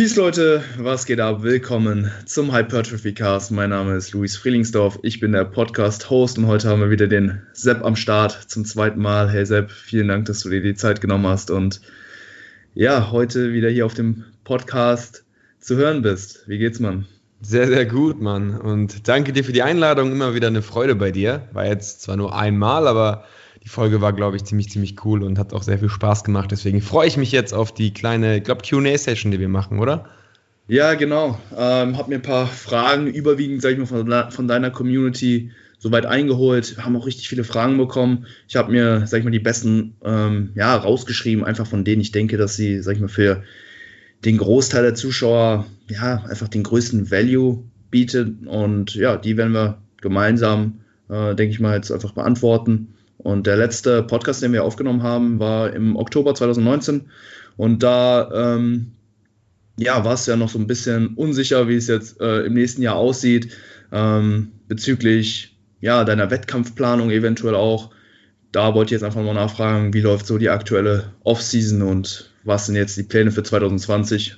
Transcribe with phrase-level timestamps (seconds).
[0.00, 1.42] Peace Leute, was geht ab?
[1.42, 3.50] Willkommen zum Hypertrophy Cast.
[3.50, 4.98] Mein Name ist Luis Frielingsdorf.
[5.02, 8.98] Ich bin der Podcast-Host und heute haben wir wieder den Sepp am Start zum zweiten
[9.02, 9.28] Mal.
[9.28, 11.82] Hey Sepp, vielen Dank, dass du dir die Zeit genommen hast und
[12.74, 15.26] ja, heute wieder hier auf dem Podcast
[15.58, 16.48] zu hören bist.
[16.48, 17.04] Wie geht's, Mann?
[17.42, 18.58] Sehr, sehr gut, Mann.
[18.58, 20.12] Und danke dir für die Einladung.
[20.12, 21.46] Immer wieder eine Freude bei dir.
[21.52, 23.26] War jetzt zwar nur einmal, aber
[23.62, 26.50] die Folge war, glaube ich, ziemlich, ziemlich cool und hat auch sehr viel Spaß gemacht.
[26.50, 30.06] Deswegen freue ich mich jetzt auf die kleine, ich glaube, QA-Session, die wir machen, oder?
[30.66, 31.38] Ja, genau.
[31.56, 36.06] Ähm, hab mir ein paar Fragen überwiegend, sag ich mal, von, von deiner Community soweit
[36.06, 36.76] eingeholt.
[36.78, 38.26] Haben auch richtig viele Fragen bekommen.
[38.48, 42.12] Ich habe mir, sag ich mal, die besten ähm, ja, rausgeschrieben, einfach von denen ich
[42.12, 43.42] denke, dass sie, sag ich mal, für
[44.24, 48.46] den Großteil der Zuschauer ja einfach den größten Value bietet.
[48.46, 52.94] Und ja, die werden wir gemeinsam, äh, denke ich mal, jetzt einfach beantworten.
[53.22, 57.10] Und der letzte Podcast, den wir aufgenommen haben, war im Oktober 2019.
[57.56, 58.92] Und da ähm,
[59.76, 62.82] ja, war es ja noch so ein bisschen unsicher, wie es jetzt äh, im nächsten
[62.82, 63.52] Jahr aussieht,
[63.92, 67.90] ähm, bezüglich ja, deiner Wettkampfplanung eventuell auch.
[68.52, 72.66] Da wollte ich jetzt einfach mal nachfragen, wie läuft so die aktuelle Offseason und was
[72.66, 74.36] sind jetzt die Pläne für 2020?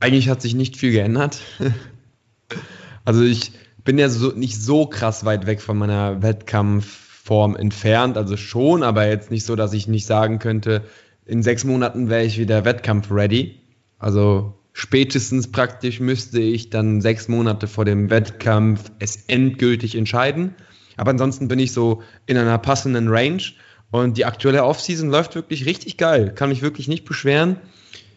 [0.00, 1.40] Eigentlich hat sich nicht viel geändert.
[3.04, 3.52] also ich
[3.84, 9.06] bin ja so, nicht so krass weit weg von meiner Wettkampfform entfernt, also schon, aber
[9.06, 10.82] jetzt nicht so, dass ich nicht sagen könnte,
[11.26, 13.60] in sechs Monaten wäre ich wieder Wettkampf-ready.
[13.98, 20.54] Also spätestens praktisch müsste ich dann sechs Monate vor dem Wettkampf es endgültig entscheiden.
[20.96, 23.42] Aber ansonsten bin ich so in einer passenden Range
[23.90, 26.32] und die aktuelle Offseason läuft wirklich richtig geil.
[26.34, 27.56] Kann mich wirklich nicht beschweren.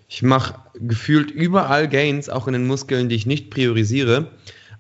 [0.10, 4.32] Ich mache gefühlt überall Gains, auch in den Muskeln, die ich nicht priorisiere.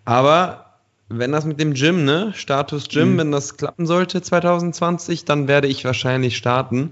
[0.05, 0.66] Aber
[1.09, 3.17] wenn das mit dem Gym, ne, Status Gym, mhm.
[3.17, 6.91] wenn das klappen sollte 2020, dann werde ich wahrscheinlich starten.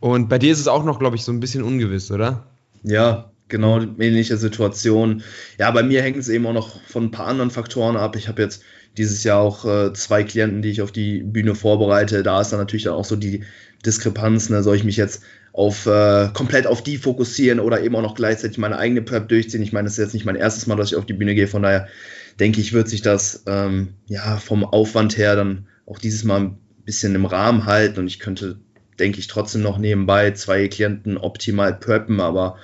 [0.00, 2.44] Und bei dir ist es auch noch, glaube ich, so ein bisschen ungewiss, oder?
[2.82, 5.22] Ja, genau, ähnliche Situation.
[5.58, 8.16] Ja, bei mir hängt es eben auch noch von ein paar anderen Faktoren ab.
[8.16, 8.62] Ich habe jetzt
[8.98, 12.22] dieses Jahr auch äh, zwei Klienten, die ich auf die Bühne vorbereite.
[12.22, 13.44] Da ist dann natürlich dann auch so die
[13.86, 14.62] Diskrepanz, ne?
[14.62, 15.22] soll ich mich jetzt
[15.52, 19.62] auf äh, komplett auf die fokussieren oder eben auch noch gleichzeitig meine eigene Prep durchziehen.
[19.62, 21.46] Ich meine, das ist jetzt nicht mein erstes Mal, dass ich auf die Bühne gehe,
[21.46, 21.88] von daher
[22.38, 26.58] denke ich, wird sich das ähm, ja vom Aufwand her dann auch dieses Mal ein
[26.84, 28.58] bisschen im Rahmen halten und ich könnte,
[28.98, 32.56] denke ich, trotzdem noch nebenbei zwei Klienten optimal preppen, aber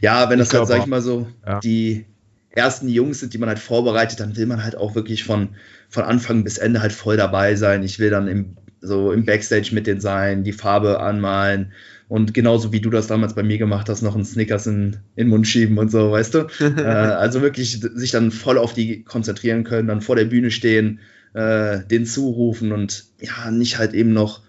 [0.00, 1.60] ja, wenn das ich halt, sag ich mal so, ja.
[1.60, 2.06] die
[2.50, 5.50] ersten Jungs sind, die man halt vorbereitet, dann will man halt auch wirklich von,
[5.88, 7.82] von Anfang bis Ende halt voll dabei sein.
[7.82, 11.72] Ich will dann im, so im Backstage mit denen sein, die Farbe anmalen,
[12.08, 15.26] und genauso wie du das damals bei mir gemacht hast, noch einen Snickers in, in
[15.26, 16.38] den Mund schieben und so, weißt du?
[16.60, 21.00] äh, also wirklich sich dann voll auf die konzentrieren können, dann vor der Bühne stehen,
[21.34, 24.42] äh, den zurufen und ja, nicht halt eben noch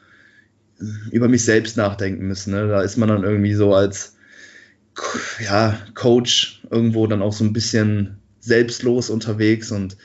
[1.12, 2.52] über mich selbst nachdenken müssen.
[2.52, 2.68] Ne?
[2.70, 4.16] Da ist man dann irgendwie so als
[5.44, 9.97] ja, Coach irgendwo dann auch so ein bisschen selbstlos unterwegs und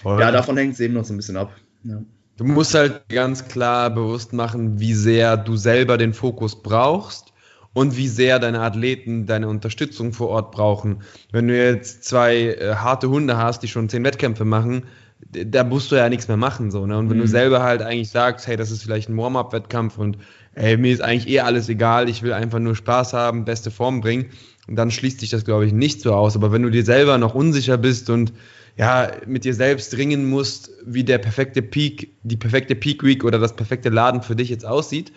[0.00, 0.20] Voll.
[0.20, 1.56] ja, davon hängt es eben noch so ein bisschen ab.
[1.84, 2.02] Ja.
[2.36, 7.32] Du musst halt ganz klar bewusst machen, wie sehr du selber den Fokus brauchst
[7.74, 11.02] und wie sehr deine Athleten deine Unterstützung vor Ort brauchen.
[11.30, 14.84] Wenn du jetzt zwei äh, harte Hunde hast, die schon zehn Wettkämpfe machen,
[15.30, 16.70] da musst du ja nichts mehr machen.
[16.70, 16.98] So, ne?
[16.98, 17.22] Und wenn mhm.
[17.22, 20.18] du selber halt eigentlich sagst, hey, das ist vielleicht ein Warm-up-Wettkampf und
[20.54, 24.00] ey, mir ist eigentlich eh alles egal, ich will einfach nur Spaß haben, beste Form
[24.00, 24.30] bringen,
[24.68, 26.36] und dann schließt sich das, glaube ich, nicht so aus.
[26.36, 28.32] Aber wenn du dir selber noch unsicher bist und
[28.76, 33.38] ja, mit dir selbst ringen musst, wie der perfekte Peak, die perfekte Peak Week oder
[33.38, 35.12] das perfekte Laden für dich jetzt aussieht,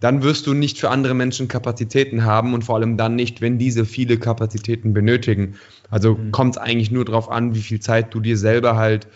[0.00, 3.58] dann wirst du nicht für andere Menschen Kapazitäten haben und vor allem dann nicht, wenn
[3.58, 5.54] diese viele Kapazitäten benötigen.
[5.90, 6.32] Also mhm.
[6.32, 9.06] kommt es eigentlich nur darauf an, wie viel Zeit du dir selber halt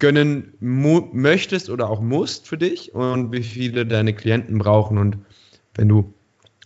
[0.00, 4.98] gönnen möchtest oder auch musst für dich und wie viele deine Klienten brauchen.
[4.98, 5.18] Und
[5.76, 6.12] wenn du,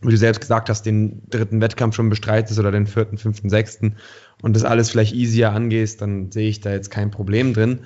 [0.03, 3.97] wie du selbst gesagt hast, den dritten Wettkampf schon bestreitest oder den vierten, fünften, sechsten
[4.43, 7.81] und das alles vielleicht easier angehst, dann sehe ich da jetzt kein Problem drin.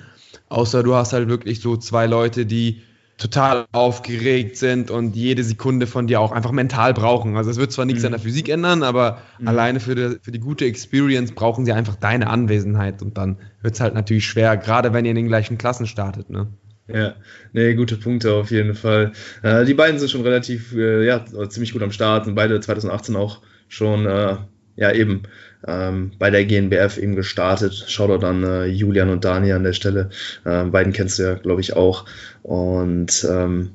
[0.49, 2.81] Außer du hast halt wirklich so zwei Leute, die
[3.17, 7.37] total aufgeregt sind und jede Sekunde von dir auch einfach mental brauchen.
[7.37, 8.07] Also es wird zwar nichts mhm.
[8.07, 9.47] an der Physik ändern, aber mhm.
[9.47, 13.75] alleine für die, für die gute Experience brauchen sie einfach deine Anwesenheit und dann wird
[13.75, 16.31] es halt natürlich schwer, gerade wenn ihr in den gleichen Klassen startet.
[16.31, 16.47] Ne?
[16.93, 17.15] Ja,
[17.53, 19.13] nee, gute Punkte auf jeden Fall.
[19.43, 23.15] Äh, die beiden sind schon relativ, äh, ja, ziemlich gut am Start und beide 2018
[23.15, 24.37] auch schon, äh,
[24.75, 25.23] ja, eben
[25.67, 27.85] ähm, bei der GNBF eben gestartet.
[27.87, 30.09] Shoutout dann äh, Julian und Daniel an der Stelle.
[30.45, 32.05] Ähm, beiden kennst du ja, glaube ich, auch.
[32.41, 33.71] Und ähm,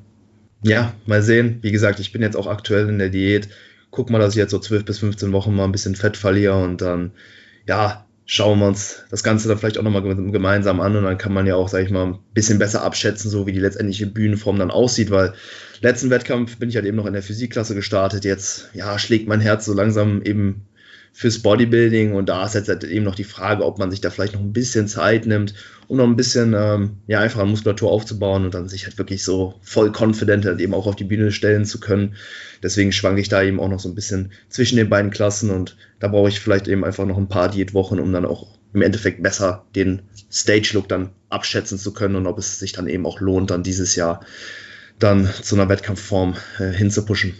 [0.63, 1.59] ja, mal sehen.
[1.61, 3.49] Wie gesagt, ich bin jetzt auch aktuell in der Diät.
[3.91, 6.61] Guck mal, dass ich jetzt so 12 bis 15 Wochen mal ein bisschen Fett verliere
[6.61, 7.11] und dann,
[7.67, 11.33] ja, schauen wir uns das Ganze dann vielleicht auch nochmal gemeinsam an und dann kann
[11.33, 14.59] man ja auch, sag ich mal, ein bisschen besser abschätzen, so wie die letztendliche Bühnenform
[14.59, 15.33] dann aussieht, weil
[15.79, 18.25] letzten Wettkampf bin ich halt eben noch in der Physikklasse gestartet.
[18.25, 20.67] Jetzt, ja, schlägt mein Herz so langsam eben
[21.17, 24.11] fürs Bodybuilding und da ist jetzt halt eben noch die Frage, ob man sich da
[24.11, 25.55] vielleicht noch ein bisschen Zeit nimmt,
[25.87, 29.23] um noch ein bisschen ähm, ja einfach an Muskulatur aufzubauen und dann sich halt wirklich
[29.23, 32.13] so voll confident halt eben auch auf die Bühne stellen zu können.
[32.61, 35.75] Deswegen schwanke ich da eben auch noch so ein bisschen zwischen den beiden Klassen und
[35.99, 39.23] da brauche ich vielleicht eben einfach noch ein paar Diätwochen, um dann auch im Endeffekt
[39.23, 43.49] besser den Stage-Look dann abschätzen zu können und ob es sich dann eben auch lohnt,
[43.49, 44.23] dann dieses Jahr
[44.99, 47.33] dann zu einer Wettkampfform äh, hinzupushen.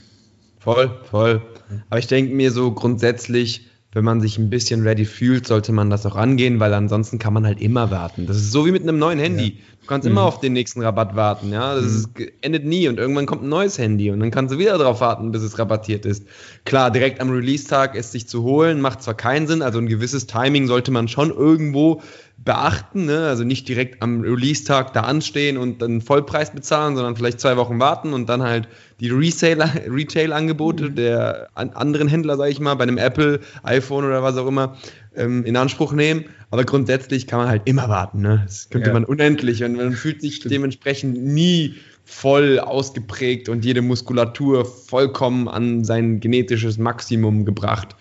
[0.57, 1.43] Voll, voll.
[1.89, 5.89] Aber ich denke mir so grundsätzlich, wenn man sich ein bisschen ready fühlt, sollte man
[5.89, 8.27] das auch angehen, weil ansonsten kann man halt immer warten.
[8.27, 9.45] Das ist so wie mit einem neuen Handy.
[9.45, 9.63] Ja.
[9.81, 10.11] Du kannst mhm.
[10.11, 11.73] immer auf den nächsten Rabatt warten, ja.
[11.73, 11.89] Das mhm.
[11.89, 12.09] ist,
[12.41, 15.31] endet nie und irgendwann kommt ein neues Handy und dann kannst du wieder darauf warten,
[15.31, 16.25] bis es rabattiert ist.
[16.65, 20.27] Klar, direkt am Release-Tag es sich zu holen, macht zwar keinen Sinn, also ein gewisses
[20.27, 22.01] Timing sollte man schon irgendwo
[22.37, 23.27] beachten, ne?
[23.27, 27.79] also nicht direkt am Release-Tag da anstehen und dann Vollpreis bezahlen, sondern vielleicht zwei Wochen
[27.79, 28.67] warten und dann halt
[28.99, 30.95] die Retail-Angebote mhm.
[30.95, 34.77] der anderen Händler, sage ich mal, bei einem Apple, iPhone oder was auch immer,
[35.15, 36.25] ähm, in Anspruch nehmen.
[36.49, 38.21] Aber grundsätzlich kann man halt immer warten.
[38.21, 38.43] Ne?
[38.45, 38.93] Das könnte ja.
[38.93, 40.53] man unendlich und man fühlt sich Stimmt.
[40.53, 41.75] dementsprechend nie
[42.05, 47.97] voll ausgeprägt und jede Muskulatur vollkommen an sein genetisches Maximum gebracht.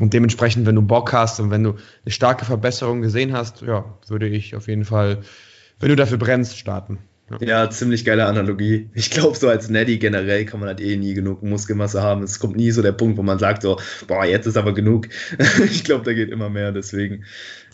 [0.00, 1.70] Und dementsprechend, wenn du Bock hast und wenn du
[2.04, 5.22] eine starke Verbesserung gesehen hast, ja, würde ich auf jeden Fall,
[5.80, 6.98] wenn du dafür brennst, starten.
[7.30, 8.88] Ja, ja ziemlich geile Analogie.
[8.94, 12.22] Ich glaube, so als Neddy generell kann man halt eh nie genug Muskelmasse haben.
[12.22, 15.08] Es kommt nie so der Punkt, wo man sagt so, boah, jetzt ist aber genug.
[15.64, 16.72] ich glaube, da geht immer mehr.
[16.72, 17.24] Deswegen,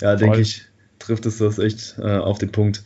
[0.01, 0.65] ja, denke ich,
[0.99, 2.83] trifft es das echt äh, auf den Punkt.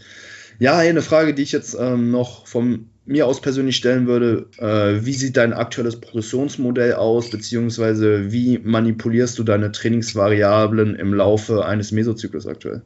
[0.58, 5.04] Ja, eine Frage, die ich jetzt ähm, noch vom mir aus persönlich stellen würde, äh,
[5.04, 11.90] wie sieht dein aktuelles Progressionsmodell aus, beziehungsweise wie manipulierst du deine Trainingsvariablen im Laufe eines
[11.90, 12.82] Mesozyklus aktuell?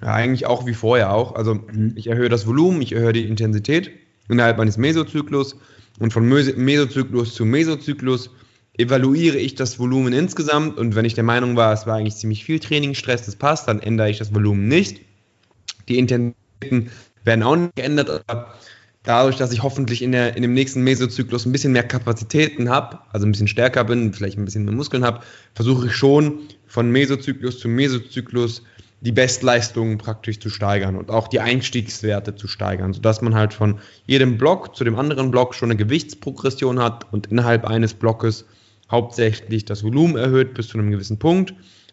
[0.00, 1.34] Ja, eigentlich auch wie vorher auch.
[1.34, 1.92] Also mhm.
[1.96, 3.90] ich erhöhe das Volumen, ich erhöhe die Intensität
[4.28, 5.56] innerhalb meines Mesozyklus
[6.00, 8.30] und von Mesozyklus zu Mesozyklus
[8.78, 12.42] evaluiere ich das Volumen insgesamt und wenn ich der Meinung war, es war eigentlich ziemlich
[12.42, 15.02] viel Trainingsstress, das passt, dann ändere ich das Volumen nicht.
[15.88, 16.90] Die Intensitäten
[17.22, 18.54] werden auch nicht geändert, aber
[19.02, 23.00] dadurch, dass ich hoffentlich in, der, in dem nächsten Mesozyklus ein bisschen mehr Kapazitäten habe,
[23.12, 25.20] also ein bisschen stärker bin, vielleicht ein bisschen mehr Muskeln habe,
[25.54, 28.62] versuche ich schon von Mesozyklus zu Mesozyklus
[29.00, 33.80] die Bestleistungen praktisch zu steigern und auch die Einstiegswerte zu steigern, sodass man halt von
[34.06, 38.44] jedem Block zu dem anderen Block schon eine Gewichtsprogression hat und innerhalb eines Blockes
[38.88, 41.52] hauptsächlich das Volumen erhöht bis zu einem gewissen Punkt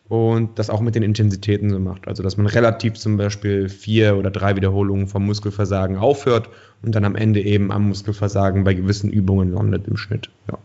[0.09, 2.07] und das auch mit den Intensitäten so macht.
[2.07, 6.49] Also dass man relativ zum Beispiel vier oder drei Wiederholungen vom Muskelversagen aufhört
[6.81, 10.29] und dann am Ende eben am Muskelversagen bei gewissen Übungen landet im Schnitt.
[10.51, 10.57] Ja.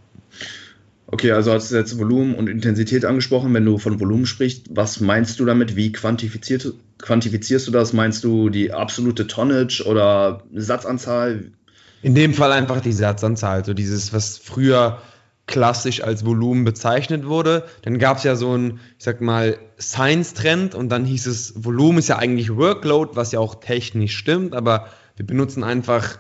[1.07, 3.53] Okay, also hast du jetzt Volumen und Intensität angesprochen.
[3.53, 5.77] Wenn du von Volumen sprichst, was meinst du damit?
[5.77, 7.93] Wie quantifizierst, quantifizierst du das?
[7.93, 11.53] Meinst du die absolute Tonnage oder Satzanzahl?
[12.03, 14.99] In dem Fall einfach die Satzanzahl, so dieses, was früher
[15.47, 17.65] klassisch als Volumen bezeichnet wurde.
[17.83, 21.99] Dann gab es ja so ein, ich sag mal, Science-Trend und dann hieß es, Volumen
[21.99, 26.19] ist ja eigentlich Workload, was ja auch technisch stimmt, aber wir benutzen einfach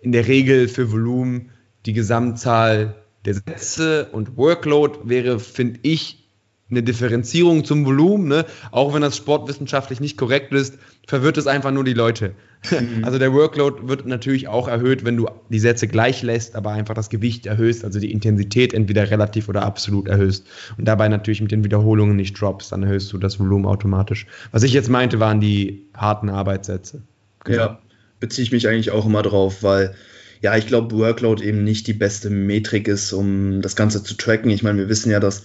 [0.00, 1.50] in der Regel für Volumen
[1.86, 6.23] die Gesamtzahl der Sätze und Workload wäre, finde ich,
[6.70, 8.46] eine Differenzierung zum Volumen, ne?
[8.70, 12.30] auch wenn das sportwissenschaftlich nicht korrekt ist, verwirrt es einfach nur die Leute.
[12.70, 12.94] Mhm.
[13.04, 16.94] Also der Workload wird natürlich auch erhöht, wenn du die Sätze gleich lässt, aber einfach
[16.94, 20.46] das Gewicht erhöhst, also die Intensität entweder relativ oder absolut erhöhst
[20.78, 24.26] und dabei natürlich mit den Wiederholungen nicht droppst, dann erhöhst du das Volumen automatisch.
[24.50, 27.02] Was ich jetzt meinte, waren die harten Arbeitssätze.
[27.44, 27.58] Genau.
[27.58, 27.78] Ja,
[28.20, 29.94] beziehe ich mich eigentlich auch immer drauf, weil
[30.40, 34.50] ja, ich glaube, Workload eben nicht die beste Metrik ist, um das Ganze zu tracken.
[34.50, 35.44] Ich meine, wir wissen ja, dass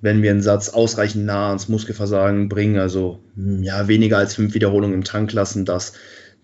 [0.00, 4.54] wenn wir einen Satz ausreichend nah ans Muskelversagen bringen, also hm, ja, weniger als fünf
[4.54, 5.92] Wiederholungen im Tank lassen, dass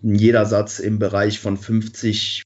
[0.01, 2.43] jeder Satz im Bereich von 50,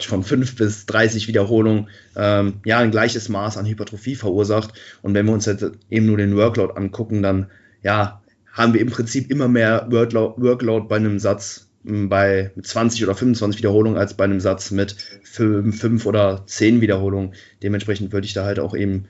[0.00, 4.72] von 5 bis 30 Wiederholungen ähm, ja ein gleiches Maß an Hypertrophie verursacht.
[5.02, 7.50] Und wenn wir uns jetzt eben nur den Workload angucken, dann
[7.82, 13.04] ja, haben wir im Prinzip immer mehr Workload, Workload bei einem Satz hm, bei 20
[13.04, 17.34] oder 25 Wiederholungen als bei einem Satz mit 5, 5 oder 10 Wiederholungen.
[17.62, 19.06] Dementsprechend würde ich da halt auch eben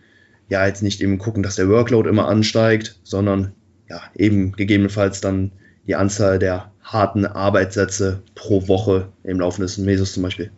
[0.49, 3.53] ja jetzt nicht eben gucken, dass der Workload immer ansteigt, sondern
[3.89, 5.53] ja eben gegebenenfalls dann
[5.87, 10.51] die Anzahl der harten Arbeitssätze pro Woche im Laufe des Mesos zum Beispiel.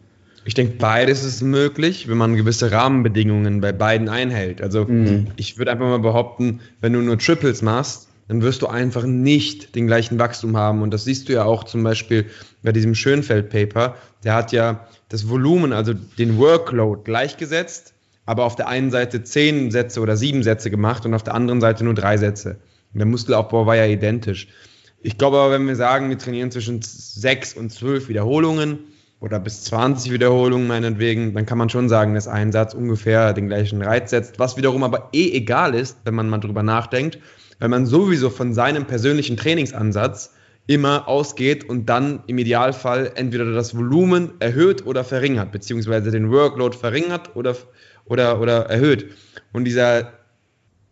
[0.45, 4.63] Ich denke, beides ist möglich, wenn man gewisse Rahmenbedingungen bei beiden einhält.
[4.63, 5.29] Also mhm.
[5.37, 9.75] ich würde einfach mal behaupten, wenn du nur Triples machst, dann wirst du einfach nicht
[9.75, 10.83] den gleichen Wachstum haben.
[10.83, 12.27] Und das siehst du ja auch zum Beispiel
[12.63, 13.97] bei diesem Schönfeld-Paper.
[14.25, 17.95] Der hat ja das Volumen, also den Workload gleichgesetzt
[18.29, 21.63] aber auf der einen Seite zehn Sätze oder sieben Sätze gemacht und auf der anderen
[21.63, 22.59] Seite nur drei Sätze.
[22.93, 24.49] Und der Muskelaufbau war ja identisch.
[25.01, 28.81] Ich glaube aber, wenn wir sagen, wir trainieren zwischen sechs und zwölf Wiederholungen,
[29.21, 33.49] oder bis 20 Wiederholungen meinetwegen, dann kann man schon sagen, dass ein Satz ungefähr den
[33.49, 37.19] gleichen Reiz setzt, was wiederum aber eh egal ist, wenn man mal drüber nachdenkt,
[37.59, 40.35] weil man sowieso von seinem persönlichen Trainingsansatz
[40.69, 46.77] immer ausgeht und dann im Idealfall entweder das Volumen erhöht oder verringert, beziehungsweise den Workload
[46.77, 47.57] verringert oder,
[48.09, 49.13] oder, oder erhöht.
[49.53, 50.13] Und dieser,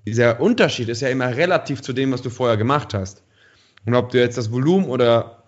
[0.07, 3.23] dieser Unterschied ist ja immer relativ zu dem, was du vorher gemacht hast.
[3.85, 5.45] Und ob du jetzt das Volumen oder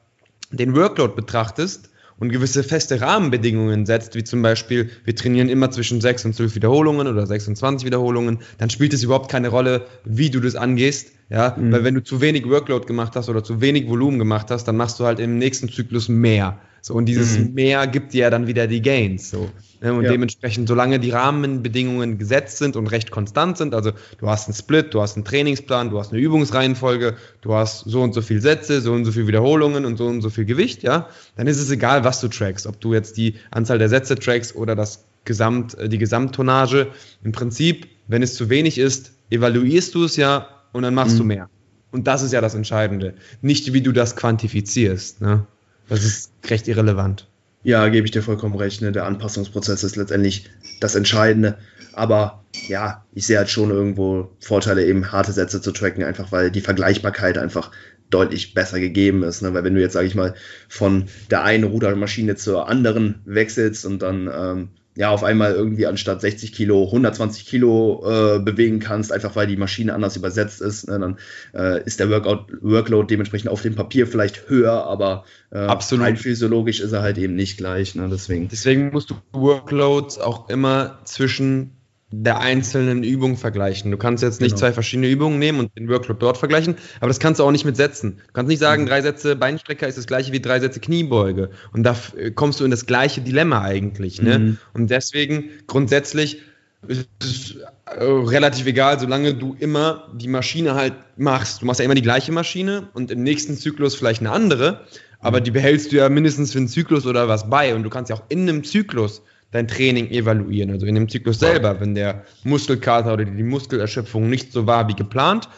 [0.50, 6.00] den Workload betrachtest, und gewisse feste Rahmenbedingungen setzt, wie zum Beispiel, wir trainieren immer zwischen
[6.00, 10.40] 6 und 12 Wiederholungen oder 26 Wiederholungen, dann spielt es überhaupt keine Rolle, wie du
[10.40, 11.12] das angehst.
[11.30, 11.72] Ja, mhm.
[11.72, 14.76] weil wenn du zu wenig Workload gemacht hast oder zu wenig Volumen gemacht hast, dann
[14.76, 16.58] machst du halt im nächsten Zyklus mehr.
[16.80, 17.54] So, und dieses mhm.
[17.54, 19.30] mehr gibt dir ja dann wieder die Gains.
[19.30, 19.50] So.
[19.80, 19.92] Ne?
[19.92, 20.10] Und ja.
[20.10, 24.94] dementsprechend, solange die Rahmenbedingungen gesetzt sind und recht konstant sind, also du hast einen Split,
[24.94, 28.80] du hast einen Trainingsplan, du hast eine Übungsreihenfolge, du hast so und so viel Sätze,
[28.80, 31.70] so und so viel Wiederholungen und so und so viel Gewicht, ja, dann ist es
[31.70, 35.76] egal, was du trackst, ob du jetzt die Anzahl der Sätze trackst oder das Gesamt,
[35.76, 36.88] äh, die Gesamttonnage.
[37.22, 41.18] Im Prinzip, wenn es zu wenig ist, evaluierst du es ja und dann machst mhm.
[41.18, 41.50] du mehr.
[41.90, 43.14] Und das ist ja das Entscheidende.
[43.40, 45.20] Nicht, wie du das quantifizierst.
[45.20, 45.46] Ne?
[45.88, 47.28] Das ist recht irrelevant.
[47.62, 48.82] Ja, gebe ich dir vollkommen recht.
[48.82, 48.92] Ne?
[48.92, 50.48] Der Anpassungsprozess ist letztendlich
[50.80, 51.58] das Entscheidende.
[51.92, 56.50] Aber ja, ich sehe halt schon irgendwo Vorteile, eben harte Sätze zu tracken, einfach weil
[56.50, 57.72] die Vergleichbarkeit einfach
[58.10, 59.42] deutlich besser gegeben ist.
[59.42, 59.52] Ne?
[59.54, 60.34] Weil wenn du jetzt, sage ich mal,
[60.68, 64.68] von der einen Rudermaschine zur anderen wechselst und dann ähm,
[64.98, 69.56] ja auf einmal irgendwie anstatt 60 Kilo 120 Kilo äh, bewegen kannst, einfach weil die
[69.56, 71.18] Maschine anders übersetzt ist, ne, dann
[71.54, 76.04] äh, ist der Workout, Workload dementsprechend auf dem Papier vielleicht höher, aber äh, Absolut.
[76.04, 77.94] rein physiologisch ist er halt eben nicht gleich.
[77.94, 78.48] Ne, deswegen.
[78.48, 81.77] deswegen musst du Workloads auch immer zwischen
[82.10, 83.90] der einzelnen Übung vergleichen.
[83.90, 84.60] Du kannst jetzt nicht genau.
[84.60, 87.66] zwei verschiedene Übungen nehmen und den Workload dort vergleichen, aber das kannst du auch nicht
[87.66, 88.22] mit Sätzen.
[88.28, 88.86] Du kannst nicht sagen, mhm.
[88.86, 91.50] drei Sätze Beinstrecker ist das gleiche wie drei Sätze Kniebeuge.
[91.72, 91.94] Und da
[92.34, 94.22] kommst du in das gleiche Dilemma eigentlich.
[94.22, 94.38] Ne?
[94.38, 94.58] Mhm.
[94.72, 96.40] Und deswegen grundsätzlich
[96.86, 101.60] ist es äh, relativ egal, solange du immer die Maschine halt machst.
[101.60, 104.86] Du machst ja immer die gleiche Maschine und im nächsten Zyklus vielleicht eine andere,
[105.20, 105.44] aber mhm.
[105.44, 107.74] die behältst du ja mindestens für einen Zyklus oder was bei.
[107.74, 110.70] Und du kannst ja auch in einem Zyklus dein Training evaluieren.
[110.70, 114.94] Also in dem Zyklus selber, wenn der Muskelkater oder die Muskelerschöpfung nicht so war wie
[114.94, 115.48] geplant,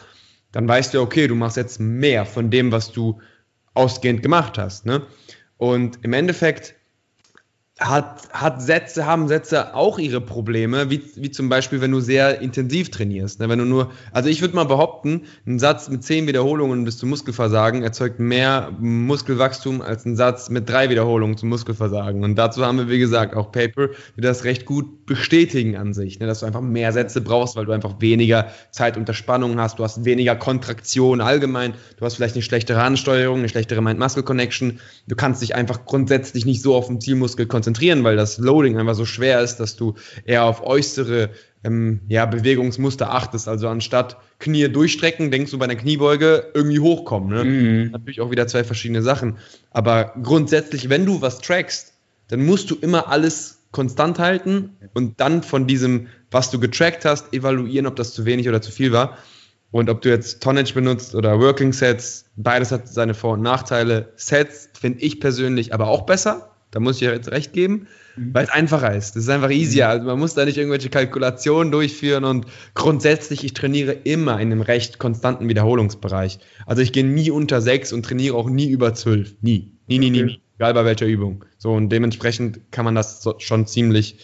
[0.51, 3.19] dann weißt du, okay, du machst jetzt mehr von dem, was du
[3.73, 4.85] ausgehend gemacht hast.
[4.85, 5.03] Ne?
[5.57, 6.75] Und im Endeffekt
[7.81, 12.39] hat, hat Sätze, haben Sätze auch ihre Probleme, wie, wie zum Beispiel, wenn du sehr
[12.39, 13.39] intensiv trainierst.
[13.39, 13.49] Ne?
[13.49, 17.09] Wenn du nur, also ich würde mal behaupten, ein Satz mit zehn Wiederholungen bis zum
[17.09, 22.23] Muskelversagen erzeugt mehr Muskelwachstum als ein Satz mit drei Wiederholungen zum Muskelversagen.
[22.23, 26.19] Und dazu haben wir, wie gesagt, auch Paper, die das recht gut bestätigen an sich,
[26.19, 26.27] ne?
[26.27, 29.83] dass du einfach mehr Sätze brauchst, weil du einfach weniger Zeit unter Spannung hast, du
[29.83, 35.41] hast weniger Kontraktion allgemein, du hast vielleicht eine schlechtere Ansteuerung, eine schlechtere Mind-Muscle-Connection, du kannst
[35.41, 39.05] dich einfach grundsätzlich nicht so auf den Zielmuskel konzentrieren konzentrieren, weil das Loading einfach so
[39.05, 41.29] schwer ist, dass du eher auf äußere
[41.63, 43.47] ähm, ja, Bewegungsmuster achtest.
[43.47, 47.29] Also anstatt Knie durchstrecken, denkst du bei einer Kniebeuge irgendwie hochkommen.
[47.29, 47.43] Ne?
[47.43, 47.91] Mhm.
[47.91, 49.37] Natürlich auch wieder zwei verschiedene Sachen.
[49.71, 51.93] Aber grundsätzlich, wenn du was trackst,
[52.27, 57.33] dann musst du immer alles konstant halten und dann von diesem, was du getrackt hast,
[57.33, 59.17] evaluieren, ob das zu wenig oder zu viel war.
[59.71, 64.11] Und ob du jetzt Tonnage benutzt oder Working Sets, beides hat seine Vor- und Nachteile.
[64.17, 68.33] Sets finde ich persönlich aber auch besser, da muss ich ja jetzt recht geben, mhm.
[68.33, 69.15] weil es einfacher ist.
[69.15, 69.85] Das ist einfach easier.
[69.85, 69.91] Mhm.
[69.91, 74.61] Also man muss da nicht irgendwelche Kalkulationen durchführen und grundsätzlich, ich trainiere immer in einem
[74.61, 76.39] recht konstanten Wiederholungsbereich.
[76.65, 79.35] Also ich gehe nie unter sechs und trainiere auch nie über zwölf.
[79.41, 79.71] Nie.
[79.87, 80.41] Nie, nie, nie, nie.
[80.57, 81.43] Egal bei welcher Übung.
[81.57, 84.17] So und dementsprechend kann man das schon ziemlich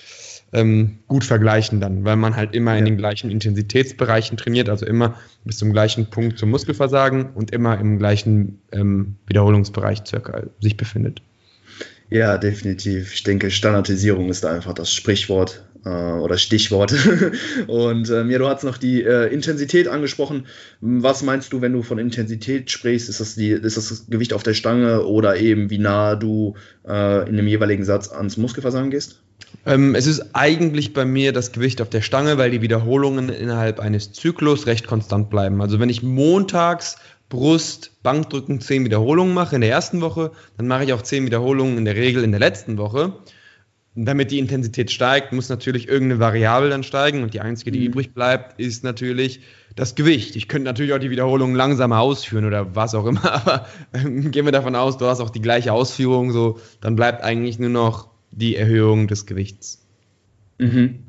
[0.54, 5.16] ähm, gut vergleichen dann, weil man halt immer in den gleichen Intensitätsbereichen trainiert, also immer
[5.44, 11.22] bis zum gleichen Punkt zum Muskelversagen und immer im gleichen ähm, Wiederholungsbereich circa sich befindet.
[12.10, 13.14] Ja, definitiv.
[13.14, 16.94] Ich denke, Standardisierung ist da einfach das Sprichwort äh, oder Stichwort.
[17.68, 20.46] Und ähm, ja, du hast noch die äh, Intensität angesprochen.
[20.80, 23.10] Was meinst du, wenn du von Intensität sprichst?
[23.10, 26.56] Ist das, die, ist das Gewicht auf der Stange oder eben wie nah du
[26.88, 29.22] äh, in dem jeweiligen Satz ans Muskelversagen gehst?
[29.66, 33.80] Ähm, es ist eigentlich bei mir das Gewicht auf der Stange, weil die Wiederholungen innerhalb
[33.80, 35.62] eines Zyklus recht konstant bleiben.
[35.62, 36.98] Also wenn ich montags
[37.30, 41.78] Brust, Bankdrücken 10 Wiederholungen mache in der ersten Woche, dann mache ich auch 10 Wiederholungen
[41.78, 43.14] in der Regel in der letzten Woche.
[43.96, 47.80] Und damit die Intensität steigt, muss natürlich irgendeine Variable dann steigen und die einzige, die
[47.80, 47.86] mhm.
[47.88, 49.42] übrig bleibt, ist natürlich
[49.76, 50.36] das Gewicht.
[50.36, 54.46] Ich könnte natürlich auch die Wiederholungen langsamer ausführen oder was auch immer, aber ähm, gehen
[54.46, 58.10] wir davon aus, du hast auch die gleiche Ausführung, so, dann bleibt eigentlich nur noch
[58.32, 59.86] die Erhöhung des Gewichts.
[60.60, 61.07] Mhm.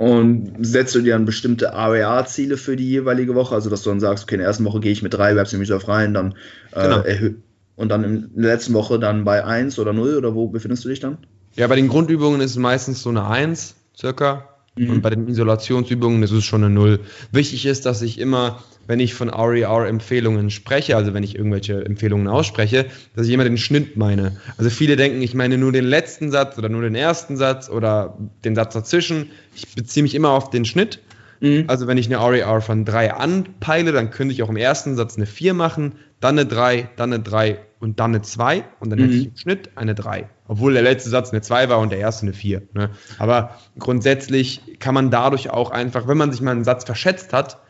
[0.00, 4.00] Und setzt du dir dann bestimmte AWA-Ziele für die jeweilige Woche, also dass du dann
[4.00, 6.36] sagst, okay, in der ersten Woche gehe ich mit drei Reps nämlich auf rein, dann
[6.72, 7.34] äh, genau.
[7.76, 10.88] und dann in der letzten Woche dann bei 1 oder 0 oder wo befindest du
[10.88, 11.18] dich dann?
[11.54, 14.48] Ja, bei den Grundübungen ist es meistens so eine 1 circa.
[14.74, 14.90] Mhm.
[14.90, 17.00] Und bei den Isolationsübungen ist es schon eine 0.
[17.30, 22.26] Wichtig ist, dass ich immer, wenn ich von RER-Empfehlungen spreche, also wenn ich irgendwelche Empfehlungen
[22.26, 24.36] ausspreche, dass ich immer den Schnitt meine.
[24.58, 28.18] Also viele denken, ich meine nur den letzten Satz oder nur den ersten Satz oder
[28.44, 29.30] den Satz dazwischen.
[29.54, 30.98] Ich beziehe mich immer auf den Schnitt.
[31.38, 31.66] Mhm.
[31.68, 35.16] Also wenn ich eine RER von 3 anpeile, dann könnte ich auch im ersten Satz
[35.16, 38.98] eine 4 machen, dann eine 3, dann eine 3 und dann eine 2 und dann
[38.98, 39.02] mhm.
[39.04, 40.28] hätte ich im Schnitt eine 3.
[40.48, 42.62] Obwohl der letzte Satz eine 2 war und der erste eine 4.
[42.74, 42.90] Ne?
[43.20, 47.60] Aber grundsätzlich kann man dadurch auch einfach, wenn man sich mal einen Satz verschätzt hat,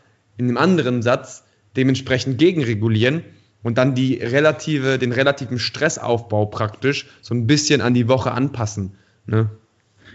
[0.41, 1.43] in einem anderen Satz
[1.75, 3.23] dementsprechend gegenregulieren
[3.63, 8.97] und dann die relative, den relativen Stressaufbau praktisch so ein bisschen an die Woche anpassen.
[9.27, 9.49] Ne?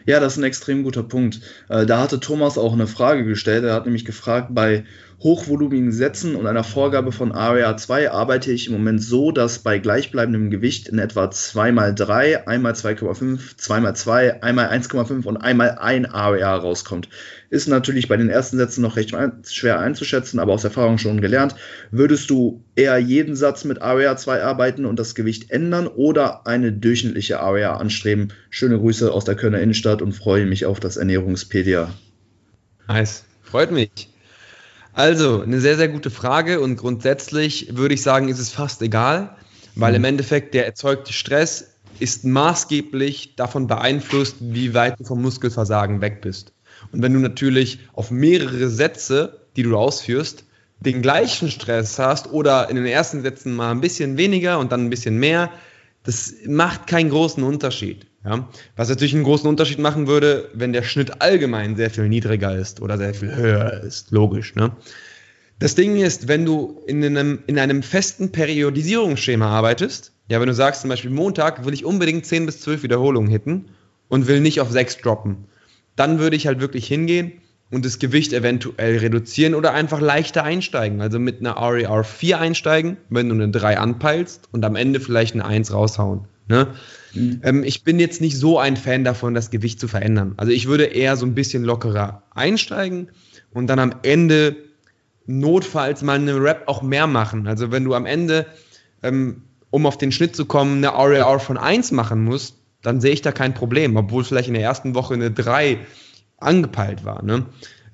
[0.05, 1.41] Ja, das ist ein extrem guter Punkt.
[1.69, 3.65] Äh, da hatte Thomas auch eine Frage gestellt.
[3.65, 4.85] Er hat nämlich gefragt, bei
[5.21, 9.79] hochvolumigen Sätzen und einer Vorgabe von AREA 2 arbeite ich im Moment so, dass bei
[9.79, 15.39] gleichbleibendem Gewicht in etwa 2 mal 3, einmal 2,5, 2 mal 2, einmal 1,5 und
[15.39, 17.09] einmal ein AREA rauskommt.
[17.49, 19.17] Ist natürlich bei den ersten Sätzen noch recht
[19.49, 21.55] schwer einzuschätzen, aber aus Erfahrung schon gelernt.
[21.91, 26.73] Würdest du eher jeden Satz mit AREA 2 arbeiten und das Gewicht ändern oder eine
[26.73, 28.35] durchschnittliche AREA anstreben?
[28.51, 31.91] Schöne Grüße aus der Kölner Innenstadt und freue mich auf das Ernährungspedia.
[32.87, 34.11] Nice, freut mich.
[34.97, 39.37] Also, eine sehr, sehr gute Frage und grundsätzlich würde ich sagen, ist es fast egal,
[39.75, 40.07] weil im mhm.
[40.07, 46.55] Endeffekt der erzeugte Stress ist maßgeblich davon beeinflusst, wie weit du vom Muskelversagen weg bist.
[46.93, 50.45] Und wenn du natürlich auf mehrere Sätze, die du ausführst,
[50.81, 54.87] den gleichen Stress hast oder in den ersten Sätzen mal ein bisschen weniger und dann
[54.87, 55.51] ein bisschen mehr,
[56.05, 58.07] das macht keinen großen Unterschied.
[58.27, 58.49] Ja?
[58.75, 62.83] Was natürlich einen großen Unterschied machen würde, wenn der Schnitt allgemein sehr viel niedriger ist
[62.83, 64.55] oder sehr viel höher ist, logisch.
[64.55, 64.73] Ne?
[65.59, 70.55] Das Ding ist, wenn du in einem, in einem festen Periodisierungsschema arbeitest, ja, wenn du
[70.55, 73.67] sagst zum Beispiel Montag will ich unbedingt 10 bis 12 Wiederholungen hitten
[74.09, 75.47] und will nicht auf 6 droppen,
[75.95, 77.33] dann würde ich halt wirklich hingehen
[77.71, 81.01] und das Gewicht eventuell reduzieren oder einfach leichter einsteigen.
[81.01, 85.35] Also mit einer RER 4 einsteigen, wenn du eine 3 anpeilst und am Ende vielleicht
[85.35, 86.27] eine 1 raushauen.
[86.49, 86.69] Ne?
[87.15, 87.41] Mhm.
[87.43, 90.35] Ähm, ich bin jetzt nicht so ein Fan davon, das Gewicht zu verändern.
[90.37, 93.09] Also ich würde eher so ein bisschen lockerer einsteigen
[93.53, 94.57] und dann am Ende
[95.27, 97.47] notfalls mal eine Rap auch mehr machen.
[97.47, 98.47] Also wenn du am Ende,
[99.03, 103.13] ähm, um auf den Schnitt zu kommen, eine RAR von 1 machen musst, dann sehe
[103.13, 105.81] ich da kein Problem, obwohl vielleicht in der ersten Woche eine 3
[106.39, 107.25] angepeilt war.
[107.25, 107.47] Ne?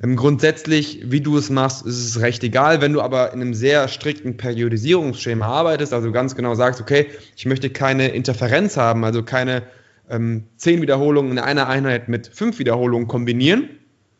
[0.02, 2.80] Ähm, grundsätzlich, wie du es machst, ist es recht egal.
[2.80, 7.46] Wenn du aber in einem sehr strikten Periodisierungsschema arbeitest, also ganz genau sagst, okay, ich
[7.46, 9.62] möchte keine Interferenz haben, also keine
[10.10, 13.70] ähm, zehn Wiederholungen in einer Einheit mit fünf Wiederholungen kombinieren,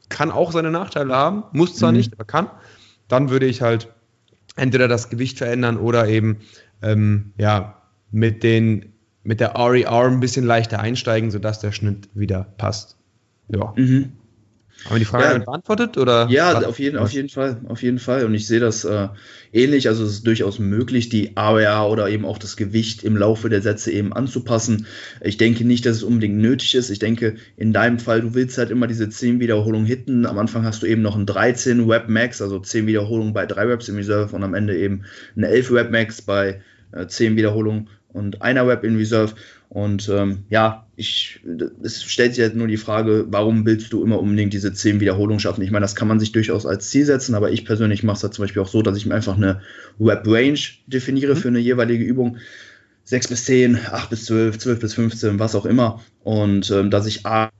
[0.09, 1.99] kann auch seine Nachteile haben, muss zwar mhm.
[1.99, 2.51] nicht, aber kann,
[3.09, 3.88] dann würde ich halt
[4.57, 6.38] entweder das Gewicht verändern oder eben
[6.83, 8.92] ähm, ja, mit, den,
[9.25, 12.97] mit der RER ein bisschen leichter einsteigen, sodass der Schnitt wieder passt.
[13.49, 13.73] Ja.
[13.77, 14.12] Mhm.
[14.85, 15.97] Haben wir die Frage ja, beantwortet?
[15.97, 18.25] Oder ja, auf jeden, auf jeden Fall, auf jeden Fall.
[18.25, 19.09] Und ich sehe das äh,
[19.53, 19.88] ähnlich.
[19.88, 23.62] Also es ist durchaus möglich, die AWR oder eben auch das Gewicht im Laufe der
[23.62, 24.87] Sätze eben anzupassen.
[25.21, 26.90] Ich denke nicht, dass es unbedingt nötig ist.
[26.90, 30.27] Ich denke, in deinem Fall, du willst halt immer diese 10 Wiederholungen hitten.
[30.27, 33.66] Am Anfang hast du eben noch ein 13 Web Max, also 10 Wiederholungen bei 3
[33.66, 35.05] Reps im Reserve und am Ende eben
[35.37, 36.61] eine 11 Web Max bei
[36.92, 39.35] äh, 10 Wiederholungen und einer Web in Reserve.
[39.68, 41.40] Und ähm, ja, ich,
[41.83, 45.40] es stellt sich halt nur die Frage, warum willst du immer unbedingt diese 10 Wiederholungen
[45.40, 45.62] schaffen?
[45.62, 48.22] Ich meine, das kann man sich durchaus als Ziel setzen, aber ich persönlich mache es
[48.22, 49.62] halt zum Beispiel auch so, dass ich mir einfach eine
[49.98, 51.38] Web Range definiere mhm.
[51.38, 52.37] für eine jeweilige Übung.
[53.05, 56.01] 6 bis 10, 8 bis 12, 12 bis 15, was auch immer.
[56.22, 57.51] Und ähm, dass ich A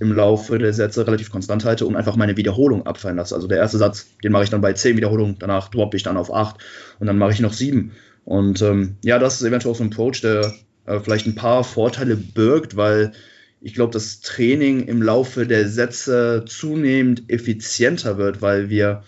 [0.00, 3.34] im Laufe der Sätze relativ konstant halte und einfach meine Wiederholung abfallen lasse.
[3.34, 6.16] Also der erste Satz, den mache ich dann bei 10 Wiederholungen, danach droppe ich dann
[6.16, 6.56] auf 8
[6.98, 7.92] und dann mache ich noch 7
[8.24, 10.52] und ähm, ja, das ist eventuell auch so ein Approach, der
[10.86, 13.12] äh, vielleicht ein paar Vorteile birgt, weil
[13.60, 19.02] ich glaube, das Training im Laufe der Sätze zunehmend effizienter wird, weil wir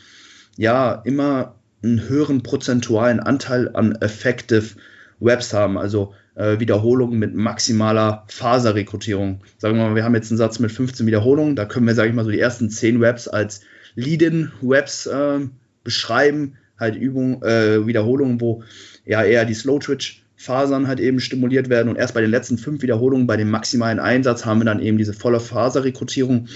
[0.57, 4.77] ja immer einen höheren prozentualen Anteil an Effective
[5.20, 9.40] Webs haben, also äh, Wiederholungen mit maximaler Faserrekrutierung.
[9.59, 12.11] Sagen wir mal, wir haben jetzt einen Satz mit 15 Wiederholungen, da können wir, sage
[12.11, 13.62] ich mal, so die ersten 10 Webs als
[13.94, 15.40] Lead-in-Webs äh,
[15.85, 18.62] beschreiben, halt Übungen, äh, Wiederholungen, wo
[19.05, 21.88] ja eher die Slow-Twitch-Fasern halt eben stimuliert werden.
[21.88, 24.99] Und erst bei den letzten fünf Wiederholungen, bei dem maximalen Einsatz, haben wir dann eben
[24.99, 26.49] diese volle Faserrekrutierung.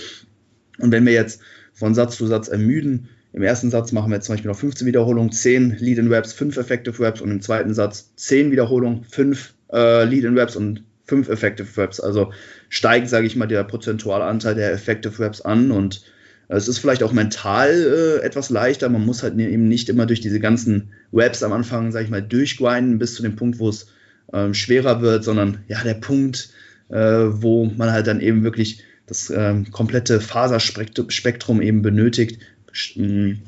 [0.79, 1.41] Und wenn wir jetzt
[1.73, 4.87] von Satz zu Satz ermüden, im ersten Satz machen wir jetzt zum Beispiel noch 15
[4.87, 10.57] Wiederholungen, 10 Lead-in-Webs, 5 Effective Webs und im zweiten Satz 10 Wiederholungen, 5 äh, Lead-in-Webs
[10.57, 12.01] und 5 Effective Webs.
[12.01, 12.33] Also
[12.71, 16.03] steigt, sage ich mal, der prozentuale Anteil der Effective Webs an und
[16.49, 18.89] Es ist vielleicht auch mental äh, etwas leichter.
[18.89, 22.23] Man muss halt eben nicht immer durch diese ganzen Raps am Anfang, sag ich mal,
[22.23, 23.89] durchgrinden bis zu dem Punkt, wo es
[24.33, 26.51] ähm, schwerer wird, sondern ja, der Punkt,
[26.89, 32.41] äh, wo man halt dann eben wirklich das ähm, komplette Faserspektrum eben benötigt,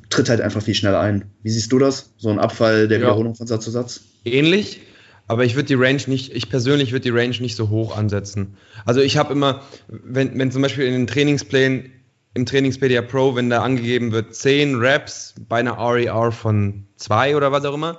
[0.09, 1.25] tritt halt einfach viel schneller ein.
[1.43, 2.13] Wie siehst du das?
[2.17, 3.05] So ein Abfall der ja.
[3.05, 4.01] Wiederholung von Satz zu Satz?
[4.25, 4.81] Ähnlich,
[5.27, 8.57] aber ich würde die Range nicht, ich persönlich würde die Range nicht so hoch ansetzen.
[8.87, 11.91] Also ich habe immer, wenn, wenn zum Beispiel in den Trainingsplänen
[12.39, 17.37] im Trainingspedia Pro, wenn da angegeben wird 10 Reps bei einer RER e von 2
[17.37, 17.99] oder was auch immer,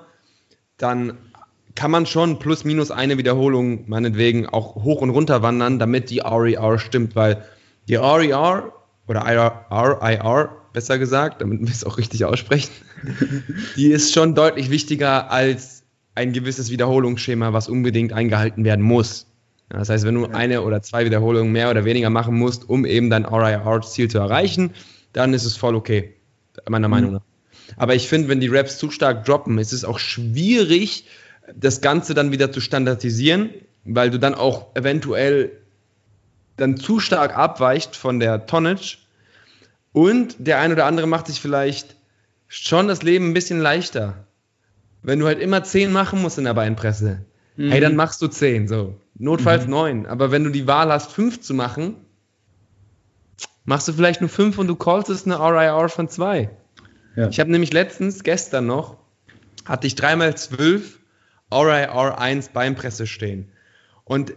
[0.78, 1.18] dann
[1.76, 6.20] kann man schon plus minus eine Wiederholung meinetwegen auch hoch und runter wandern, damit die
[6.20, 7.44] RER e stimmt, weil
[7.90, 8.34] die RER e
[9.08, 12.72] oder RIR, besser gesagt, damit wir es auch richtig aussprechen,
[13.76, 15.84] die ist schon deutlich wichtiger als
[16.16, 19.29] ein gewisses Wiederholungsschema, was unbedingt eingehalten werden muss.
[19.70, 23.10] Das heißt, wenn du eine oder zwei Wiederholungen mehr oder weniger machen musst, um eben
[23.10, 24.72] dein RIR-Ziel zu erreichen,
[25.14, 26.16] dann ist es voll okay,
[26.68, 26.92] meiner mhm.
[26.92, 27.22] Meinung nach.
[27.78, 31.06] Aber ich finde, wenn die Raps zu stark droppen, ist es auch schwierig,
[31.56, 33.52] das Ganze dann wieder zu standardisieren,
[33.86, 35.52] weil du dann auch eventuell
[36.58, 38.98] dann zu stark abweicht von der Tonnage
[39.94, 41.96] und der ein oder andere macht sich vielleicht
[42.48, 44.26] schon das Leben ein bisschen leichter.
[45.02, 47.26] Wenn du halt immer 10 machen musst in der Beinpresse,
[47.60, 47.72] mhm.
[47.72, 48.96] hey, dann machst du 10, so.
[49.16, 49.72] Notfalls mhm.
[49.72, 50.06] 9.
[50.06, 51.96] Aber wenn du die Wahl hast, 5 zu machen,
[53.66, 56.50] machst du vielleicht nur 5 und du callst es eine RIR von 2.
[57.16, 57.28] Ja.
[57.28, 58.98] Ich habe nämlich letztens, gestern noch,
[59.66, 60.82] hatte ich 3x12
[61.52, 63.50] RIR 1 Beinpresse stehen.
[64.06, 64.34] Und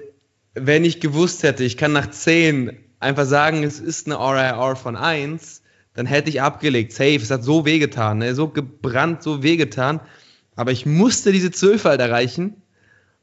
[0.55, 4.97] wenn ich gewusst hätte, ich kann nach 10 einfach sagen, es ist eine RIR von
[4.97, 5.63] 1,
[5.95, 6.93] dann hätte ich abgelegt.
[6.93, 8.35] Safe, es hat so wehgetan, ne?
[8.35, 10.01] so gebrannt, so wehgetan.
[10.57, 12.63] Aber ich musste diese 12 halt erreichen.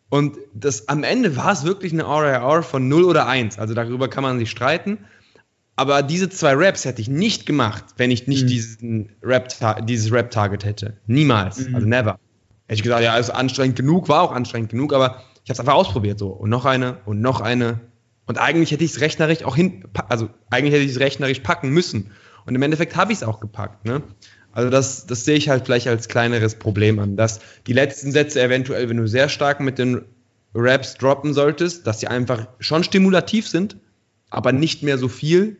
[0.10, 3.60] Und das, am Ende war es wirklich eine RIR von 0 oder 1.
[3.60, 5.00] Also darüber kann man sich streiten.
[5.76, 8.48] Aber diese zwei Raps hätte ich nicht gemacht, wenn ich nicht mhm.
[8.48, 9.48] diesen Rap,
[9.86, 10.98] dieses Rap-Target hätte.
[11.08, 11.68] Niemals.
[11.68, 11.76] Mhm.
[11.76, 12.20] Also never.
[12.68, 15.60] Hätte ich gesagt, ja, ist anstrengend genug, war auch anstrengend genug, aber ich habe es
[15.60, 16.28] einfach ausprobiert so.
[16.28, 17.80] Und noch eine und noch eine.
[18.26, 21.70] Und eigentlich hätte ich es rechnerisch auch hin, also eigentlich hätte ich es rechnerisch packen
[21.70, 22.12] müssen.
[22.46, 23.86] Und im Endeffekt habe ich es auch gepackt.
[23.86, 24.04] Ne?
[24.52, 28.42] Also das, das sehe ich halt vielleicht als kleineres Problem an, dass die letzten Sätze
[28.42, 30.06] eventuell, wenn du sehr stark mit den
[30.54, 33.78] Raps droppen solltest, dass sie einfach schon stimulativ sind,
[34.30, 35.58] aber nicht mehr so viel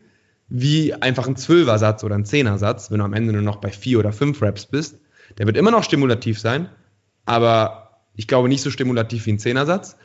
[0.48, 4.00] wie einfach ein Zwölfer-Satz oder ein Zehner-Satz, wenn du am Ende nur noch bei vier
[4.00, 4.96] oder fünf Raps bist.
[5.38, 6.68] Der wird immer noch stimulativ sein,
[7.24, 9.96] aber ich glaube nicht so stimulativ wie ein Zehnersatz.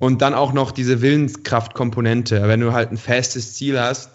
[0.00, 2.42] Und dann auch noch diese Willenskraftkomponente.
[2.48, 4.10] Wenn du halt ein festes Ziel hast,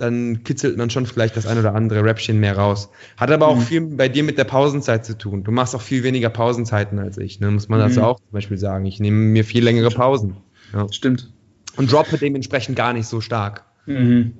[0.00, 2.90] dann kitzelt man schon vielleicht das ein oder andere Räppchen mehr raus.
[3.16, 3.62] Hat aber auch mhm.
[3.62, 5.44] viel bei dir mit der Pausenzeit zu tun.
[5.44, 7.50] Du machst auch viel weniger Pausenzeiten als ich, ne?
[7.50, 7.84] muss man mhm.
[7.84, 8.86] dazu auch zum Beispiel sagen.
[8.86, 10.36] Ich nehme mir viel längere Pausen.
[10.72, 10.86] Ja.
[10.90, 11.30] Stimmt.
[11.76, 13.64] Und droppe dementsprechend gar nicht so stark.
[13.86, 14.34] Mhm.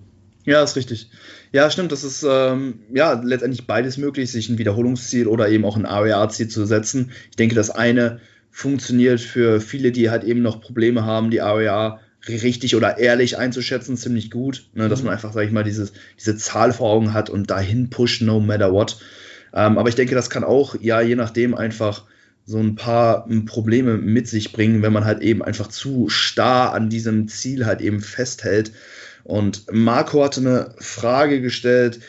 [0.45, 1.11] Ja, ist richtig.
[1.53, 1.93] Ja, stimmt.
[1.93, 6.49] Das ist ähm, ja letztendlich beides möglich, sich ein Wiederholungsziel oder eben auch ein ARA-Ziel
[6.49, 7.13] zu setzen.
[7.31, 8.21] Ich denke, das eine
[8.51, 13.97] funktioniert für viele, die halt eben noch Probleme haben, die ARA richtig oder ehrlich einzuschätzen,
[13.97, 14.67] ziemlich gut.
[14.75, 15.07] Ne, dass mhm.
[15.07, 18.41] man einfach, sag ich mal, dieses, diese Zahl vor Augen hat und dahin pusht, no
[18.41, 18.99] matter what.
[19.53, 22.05] Ähm, aber ich denke, das kann auch, ja, je nachdem einfach
[22.47, 26.73] so ein paar hm, Probleme mit sich bringen, wenn man halt eben einfach zu starr
[26.73, 28.73] an diesem Ziel halt eben festhält.
[29.25, 32.01] Und Marco hatte eine Frage gestellt,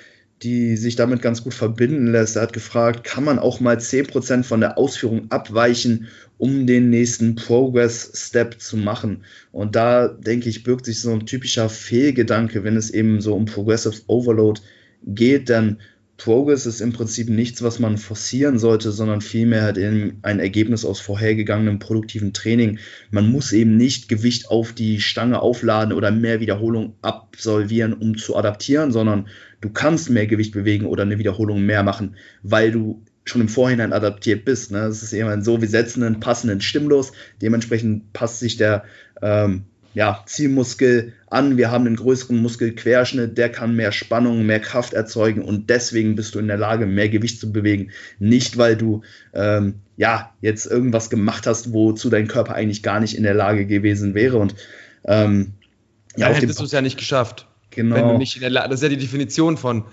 [0.43, 2.36] die sich damit ganz gut verbinden lässt.
[2.36, 7.36] Er hat gefragt, kann man auch mal 10% von der Ausführung abweichen, um den nächsten
[7.36, 9.23] Progress-Step zu machen?
[9.51, 13.45] Und da, denke ich, birgt sich so ein typischer Fehlgedanke, wenn es eben so um
[13.45, 14.62] Progressive Overload
[15.06, 15.77] geht, dann
[16.21, 20.86] Progress ist im Prinzip nichts, was man forcieren sollte, sondern vielmehr halt eben ein Ergebnis
[20.86, 22.77] aus vorhergegangenem produktiven Training.
[23.10, 28.36] Man muss eben nicht Gewicht auf die Stange aufladen oder mehr Wiederholung absolvieren, um zu
[28.36, 29.30] adaptieren, sondern
[29.62, 33.93] du kannst mehr Gewicht bewegen oder eine Wiederholung mehr machen, weil du schon im Vorhinein
[33.93, 34.71] adaptiert bist.
[34.71, 34.80] Ne?
[34.80, 38.84] Das ist eben so, wir setzen einen passenden Stimulus, dementsprechend passt sich der
[39.21, 44.93] ähm, ja, Zielmuskel an, wir haben einen größeren Muskelquerschnitt, der kann mehr Spannung, mehr Kraft
[44.93, 47.91] erzeugen und deswegen bist du in der Lage, mehr Gewicht zu bewegen.
[48.17, 49.02] Nicht, weil du
[49.34, 53.65] ähm, ja jetzt irgendwas gemacht hast, wozu dein Körper eigentlich gar nicht in der Lage
[53.65, 54.38] gewesen wäre.
[54.38, 54.56] Und
[55.04, 55.54] ähm,
[56.15, 57.47] ja, Dann hättest du es ja nicht geschafft.
[57.71, 57.95] Genau.
[57.95, 59.86] Wenn du nicht in der Lage, das ist ja die Definition von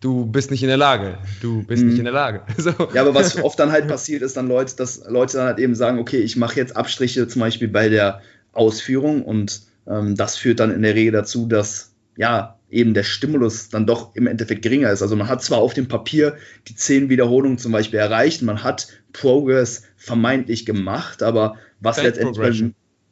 [0.00, 1.18] du bist nicht in der Lage.
[1.40, 1.88] Du bist mhm.
[1.88, 2.42] nicht in der Lage.
[2.58, 2.70] So.
[2.94, 5.74] Ja, aber was oft dann halt passiert, ist dann Leute, dass Leute dann halt eben
[5.74, 8.20] sagen, okay, ich mache jetzt Abstriche zum Beispiel bei der
[8.52, 13.68] Ausführung und ähm, das führt dann in der Regel dazu, dass ja eben der Stimulus
[13.68, 15.02] dann doch im Endeffekt geringer ist.
[15.02, 18.88] Also man hat zwar auf dem Papier die zehn Wiederholungen zum Beispiel erreicht, man hat
[19.12, 22.64] Progress vermeintlich gemacht, aber was letztendlich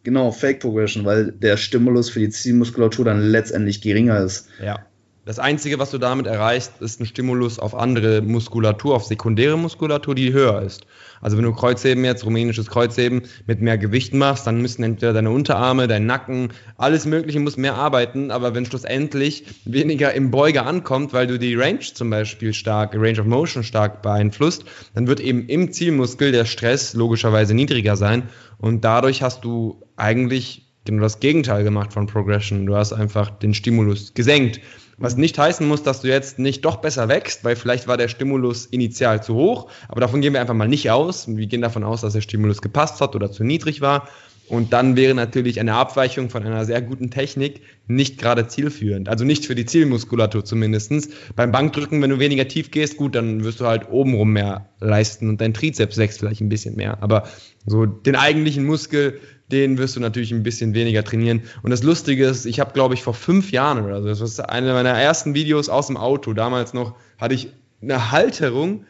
[0.05, 4.49] genau Fake Progression, weil der Stimulus für die Zielmuskulatur dann letztendlich geringer ist.
[4.63, 4.87] Ja.
[5.27, 10.15] Das Einzige, was du damit erreichst, ist ein Stimulus auf andere Muskulatur, auf sekundäre Muskulatur,
[10.15, 10.85] die höher ist.
[11.23, 15.31] Also wenn du Kreuzheben jetzt, rumänisches Kreuzheben mit mehr Gewicht machst, dann müssen entweder deine
[15.31, 18.31] Unterarme, dein Nacken, alles Mögliche muss mehr arbeiten.
[18.31, 23.19] Aber wenn schlussendlich weniger im Beuger ankommt, weil du die Range zum Beispiel stark, Range
[23.19, 28.25] of Motion stark beeinflusst, dann wird eben im Zielmuskel der Stress logischerweise niedriger sein.
[28.59, 32.67] Und dadurch hast du eigentlich genau das Gegenteil gemacht von Progression.
[32.67, 34.61] Du hast einfach den Stimulus gesenkt.
[34.99, 38.09] Was nicht heißen muss, dass du jetzt nicht doch besser wächst, weil vielleicht war der
[38.09, 41.27] Stimulus initial zu hoch, aber davon gehen wir einfach mal nicht aus.
[41.29, 44.09] Wir gehen davon aus, dass der Stimulus gepasst hat oder zu niedrig war.
[44.47, 49.09] Und dann wäre natürlich eine Abweichung von einer sehr guten Technik nicht gerade zielführend.
[49.09, 51.09] Also nicht für die Zielmuskulatur zumindestens.
[51.35, 55.31] Beim Bankdrücken, wenn du weniger tief gehst, gut, dann wirst du halt obenrum mehr leisten
[55.31, 57.03] und dein Trizeps wächst vielleicht ein bisschen mehr.
[57.03, 57.27] Aber
[57.65, 59.19] so den eigentlichen Muskel,
[59.55, 61.43] den wirst du natürlich ein bisschen weniger trainieren.
[61.63, 64.51] Und das Lustige ist, ich habe, glaube ich, vor fünf Jahren oder so, das war
[64.51, 67.49] eine meiner ersten Videos aus dem Auto, damals noch, hatte ich
[67.81, 68.85] eine Halterung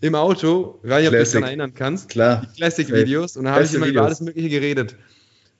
[0.00, 2.08] im Auto, weil ich ob du dich daran erinnern kannst.
[2.08, 2.42] Klar.
[2.50, 3.36] Die Classic-Videos.
[3.36, 4.96] Und da habe ich immer über alles Mögliche geredet.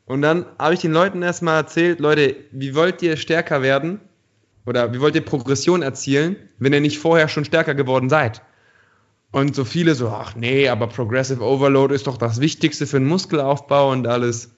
[0.05, 4.01] Und dann habe ich den Leuten erstmal erzählt, Leute, wie wollt ihr stärker werden?
[4.67, 8.43] Oder wie wollt ihr Progression erzielen, wenn ihr nicht vorher schon stärker geworden seid?
[9.33, 13.09] Und so viele so, ach nee, aber Progressive Overload ist doch das Wichtigste für den
[13.09, 14.55] Muskelaufbau und alles.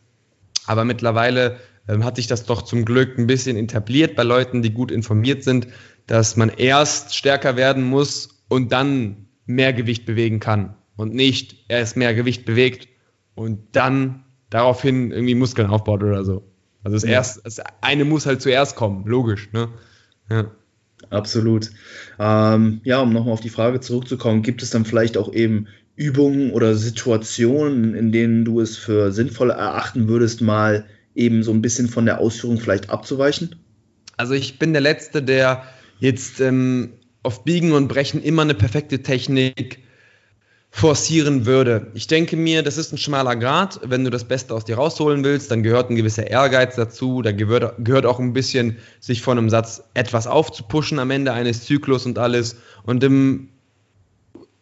[0.66, 1.58] Aber mittlerweile
[1.88, 5.44] ähm, hat sich das doch zum Glück ein bisschen etabliert bei Leuten, die gut informiert
[5.44, 5.68] sind,
[6.06, 11.96] dass man erst stärker werden muss und dann mehr Gewicht bewegen kann und nicht erst
[11.96, 12.88] mehr Gewicht bewegt
[13.34, 16.50] und dann daraufhin irgendwie Muskeln aufbaut oder so.
[16.82, 17.10] Also das, ja.
[17.10, 19.52] erst, das eine muss halt zuerst kommen, logisch.
[19.52, 19.68] Ne?
[20.30, 20.50] Ja.
[21.10, 21.70] Absolut.
[22.18, 26.50] Ähm, ja, um nochmal auf die Frage zurückzukommen, gibt es dann vielleicht auch eben Übungen
[26.50, 31.88] oder Situationen, in denen du es für sinnvoll erachten würdest, mal eben so ein bisschen
[31.88, 33.54] von der Ausführung vielleicht abzuweichen?
[34.16, 35.64] Also ich bin der Letzte, der
[36.00, 39.83] jetzt ähm, auf Biegen und Brechen immer eine perfekte Technik
[40.76, 41.86] forcieren würde.
[41.94, 43.78] Ich denke mir, das ist ein schmaler Grad.
[43.84, 47.22] Wenn du das Beste aus dir rausholen willst, dann gehört ein gewisser Ehrgeiz dazu.
[47.22, 51.62] Da gehört, gehört auch ein bisschen, sich von einem Satz etwas aufzupuschen am Ende eines
[51.62, 52.56] Zyklus und alles.
[52.82, 53.50] Und im,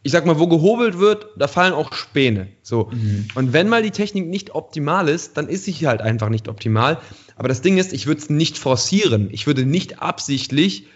[0.02, 2.48] ich sag mal, wo gehobelt wird, da fallen auch Späne.
[2.60, 2.90] So.
[2.92, 3.28] Mhm.
[3.34, 6.98] Und wenn mal die Technik nicht optimal ist, dann ist sie halt einfach nicht optimal.
[7.36, 9.30] Aber das Ding ist, ich würde es nicht forcieren.
[9.32, 10.88] Ich würde nicht absichtlich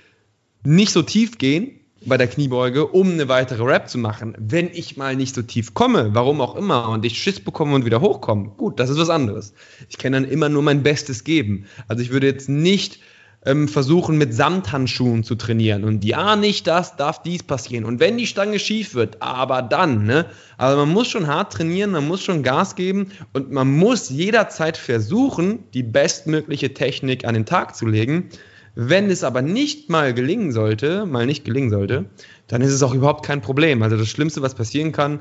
[0.62, 4.34] nicht so tief gehen, bei der Kniebeuge, um eine weitere Rap zu machen.
[4.38, 7.84] Wenn ich mal nicht so tief komme, warum auch immer, und ich Schiss bekomme und
[7.84, 9.52] wieder hochkomme, gut, das ist was anderes.
[9.88, 11.66] Ich kann dann immer nur mein Bestes geben.
[11.88, 13.00] Also ich würde jetzt nicht
[13.46, 15.84] ähm, versuchen, mit Samthandschuhen zu trainieren.
[15.84, 17.84] Und ja, nicht das, darf dies passieren.
[17.84, 20.26] Und wenn die Stange schief wird, aber dann, ne?
[20.58, 24.76] Also man muss schon hart trainieren, man muss schon Gas geben und man muss jederzeit
[24.76, 28.30] versuchen, die bestmögliche Technik an den Tag zu legen.
[28.78, 32.04] Wenn es aber nicht mal gelingen sollte, mal nicht gelingen sollte,
[32.46, 33.82] dann ist es auch überhaupt kein Problem.
[33.82, 35.20] Also das Schlimmste, was passieren kann,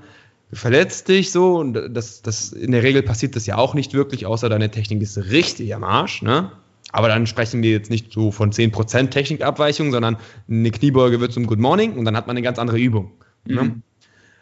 [0.52, 3.94] du verletzt dich so und das, das, in der Regel passiert das ja auch nicht
[3.94, 6.52] wirklich, außer deine Technik ist richtig am Arsch, ne?
[6.92, 10.18] Aber dann sprechen wir jetzt nicht so von 10% Technikabweichung, sondern
[10.50, 13.14] eine Kniebeuge wird zum Good Morning und dann hat man eine ganz andere Übung.
[13.46, 13.64] Ne?
[13.64, 13.68] Mhm.
[13.68, 13.82] Ne?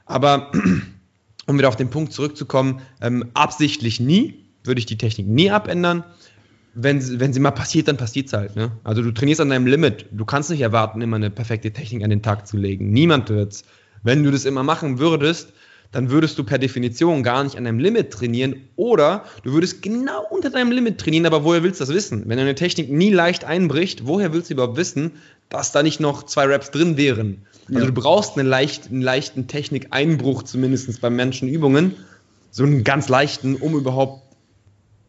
[0.06, 0.52] Aber
[1.47, 6.04] um wieder auf den Punkt zurückzukommen, ähm, absichtlich nie, würde ich die Technik nie abändern
[6.73, 8.55] wenn, wenn sie mal passiert, dann passiert es halt.
[8.55, 8.71] Ne?
[8.83, 10.05] Also du trainierst an deinem Limit.
[10.12, 12.91] Du kannst nicht erwarten, immer eine perfekte Technik an den Tag zu legen.
[12.91, 13.63] Niemand wird's.
[14.01, 15.53] Wenn du das immer machen würdest,
[15.91, 20.25] dann würdest du per Definition gar nicht an deinem Limit trainieren oder du würdest genau
[20.29, 22.23] unter deinem Limit trainieren, aber woher willst du das wissen?
[22.25, 25.12] Wenn eine Technik nie leicht einbricht, woher willst du überhaupt wissen,
[25.49, 27.43] dass da nicht noch zwei Raps drin wären?
[27.67, 27.86] Also ja.
[27.86, 31.93] du brauchst eine leicht, einen leichten Technikeinbruch, zumindest bei Menschenübungen,
[32.49, 34.22] so einen ganz leichten, um überhaupt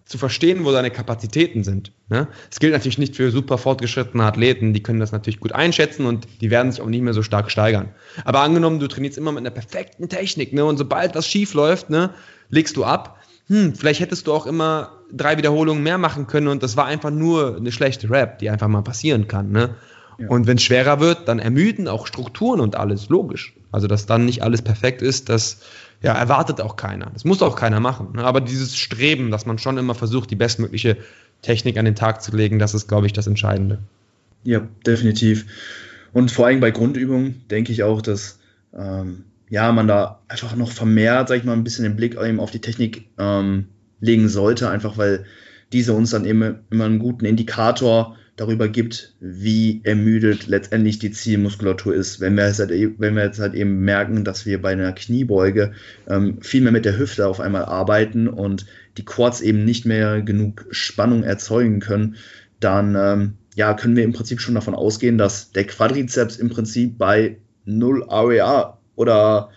[0.05, 1.93] zu verstehen, wo deine Kapazitäten sind.
[2.09, 2.29] Ne?
[2.51, 6.27] Das gilt natürlich nicht für super fortgeschrittene Athleten, die können das natürlich gut einschätzen und
[6.43, 7.89] die werden sich auch nicht mehr so stark steigern.
[8.25, 10.65] Aber angenommen, du trainierst immer mit einer perfekten Technik ne?
[10.65, 12.11] und sobald was schief läuft, ne,
[12.51, 13.19] legst du ab.
[13.47, 17.11] Hm, vielleicht hättest du auch immer drei Wiederholungen mehr machen können und das war einfach
[17.11, 19.53] nur eine schlechte Rap, die einfach mal passieren kann.
[19.53, 19.75] Ne?
[20.19, 20.29] Ja.
[20.29, 23.55] Und wenn es schwerer wird, dann ermüden auch Strukturen und alles, logisch.
[23.73, 25.61] Also, dass dann nicht alles perfekt ist, das
[26.05, 27.11] ja, erwartet auch keiner.
[27.15, 28.13] Das muss auch keiner machen.
[28.15, 28.25] Ne?
[28.25, 30.99] Aber dieses Streben, dass man schon immer versucht, die bestmögliche
[31.41, 33.79] Technik an den Tag zu legen, das ist, glaube ich, das Entscheidende.
[34.43, 35.47] Ja, definitiv.
[36.13, 38.39] Und vor allem bei Grundübungen denke ich auch, dass
[38.77, 42.39] ähm, ja, man da einfach noch vermehrt, sag ich mal, ein bisschen den Blick eben
[42.39, 43.69] auf die Technik ähm,
[44.01, 45.25] legen sollte, einfach weil
[45.73, 51.95] diese uns dann eben immer einen guten Indikator darüber gibt, wie ermüdet letztendlich die Zielmuskulatur
[51.95, 52.21] ist.
[52.21, 54.93] Wenn wir, jetzt halt, e-, wenn wir jetzt halt eben merken, dass wir bei einer
[54.93, 55.73] Kniebeuge
[56.09, 58.67] ähm, viel mehr mit der Hüfte auf einmal arbeiten und
[58.99, 62.17] die Quads eben nicht mehr genug Spannung erzeugen können,
[62.61, 66.99] dann ähm, ja, können wir im Prinzip schon davon ausgehen, dass der Quadrizeps im Prinzip
[66.99, 69.51] bei 0 AWA oder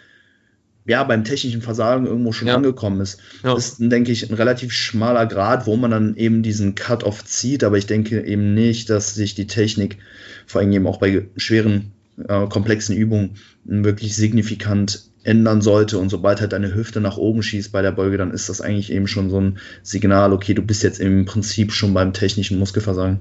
[0.88, 2.56] ja, beim technischen Versagen irgendwo schon ja.
[2.56, 3.20] angekommen ist.
[3.44, 3.54] Ja.
[3.54, 7.64] Das ist, denke ich, ein relativ schmaler Grad, wo man dann eben diesen Cut-Off zieht,
[7.64, 9.98] aber ich denke eben nicht, dass sich die Technik,
[10.46, 11.92] vor allem eben auch bei schweren,
[12.28, 15.98] äh, komplexen Übungen, wirklich signifikant ändern sollte.
[15.98, 18.92] Und sobald halt deine Hüfte nach oben schießt bei der Beuge, dann ist das eigentlich
[18.92, 23.20] eben schon so ein Signal, okay, du bist jetzt im Prinzip schon beim technischen Muskelversagen.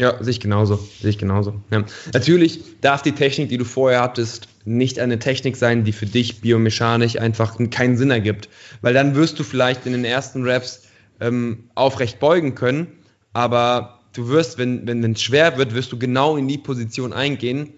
[0.00, 0.76] Ja, sehe ich genauso.
[1.00, 1.54] Sehe ich genauso.
[1.70, 1.84] Ja.
[2.12, 6.40] Natürlich darf die Technik, die du vorher hattest, nicht eine Technik sein, die für dich
[6.40, 8.48] biomechanisch einfach keinen Sinn ergibt.
[8.80, 10.82] Weil dann wirst du vielleicht in den ersten Reps
[11.20, 12.86] ähm, aufrecht beugen können,
[13.32, 17.72] aber du wirst, wenn, wenn es schwer wird, wirst du genau in die Position eingehen,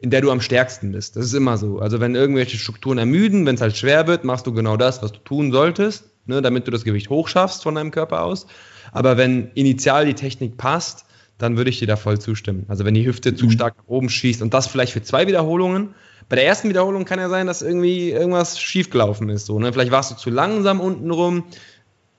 [0.00, 1.14] in der du am stärksten bist.
[1.14, 1.78] Das ist immer so.
[1.78, 5.12] Also wenn irgendwelche Strukturen ermüden, wenn es halt schwer wird, machst du genau das, was
[5.12, 8.46] du tun solltest, ne, damit du das Gewicht hochschaffst von deinem Körper aus.
[8.92, 11.04] Aber wenn initial die Technik passt,
[11.40, 12.66] dann würde ich dir da voll zustimmen.
[12.68, 13.36] Also wenn die Hüfte mhm.
[13.36, 15.94] zu stark nach oben schießt und das vielleicht für zwei Wiederholungen.
[16.28, 19.46] Bei der ersten Wiederholung kann ja sein, dass irgendwie irgendwas schiefgelaufen ist.
[19.46, 19.72] So, ne?
[19.72, 21.44] Vielleicht warst du zu langsam unten rum.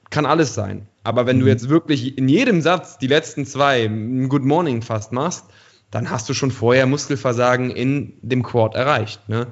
[0.09, 0.87] Kann alles sein.
[1.03, 1.41] Aber wenn mhm.
[1.41, 5.45] du jetzt wirklich in jedem Satz die letzten zwei ein Good Morning fast machst,
[5.91, 9.29] dann hast du schon vorher Muskelversagen in dem Quad erreicht.
[9.29, 9.47] Ne?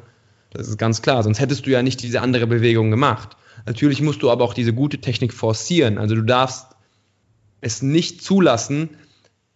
[0.51, 1.21] Das ist ganz klar.
[1.23, 3.38] Sonst hättest du ja nicht diese andere Bewegung gemacht.
[3.65, 5.97] Natürlich musst du aber auch diese gute Technik forcieren.
[5.97, 6.67] Also du darfst
[7.62, 8.89] es nicht zulassen,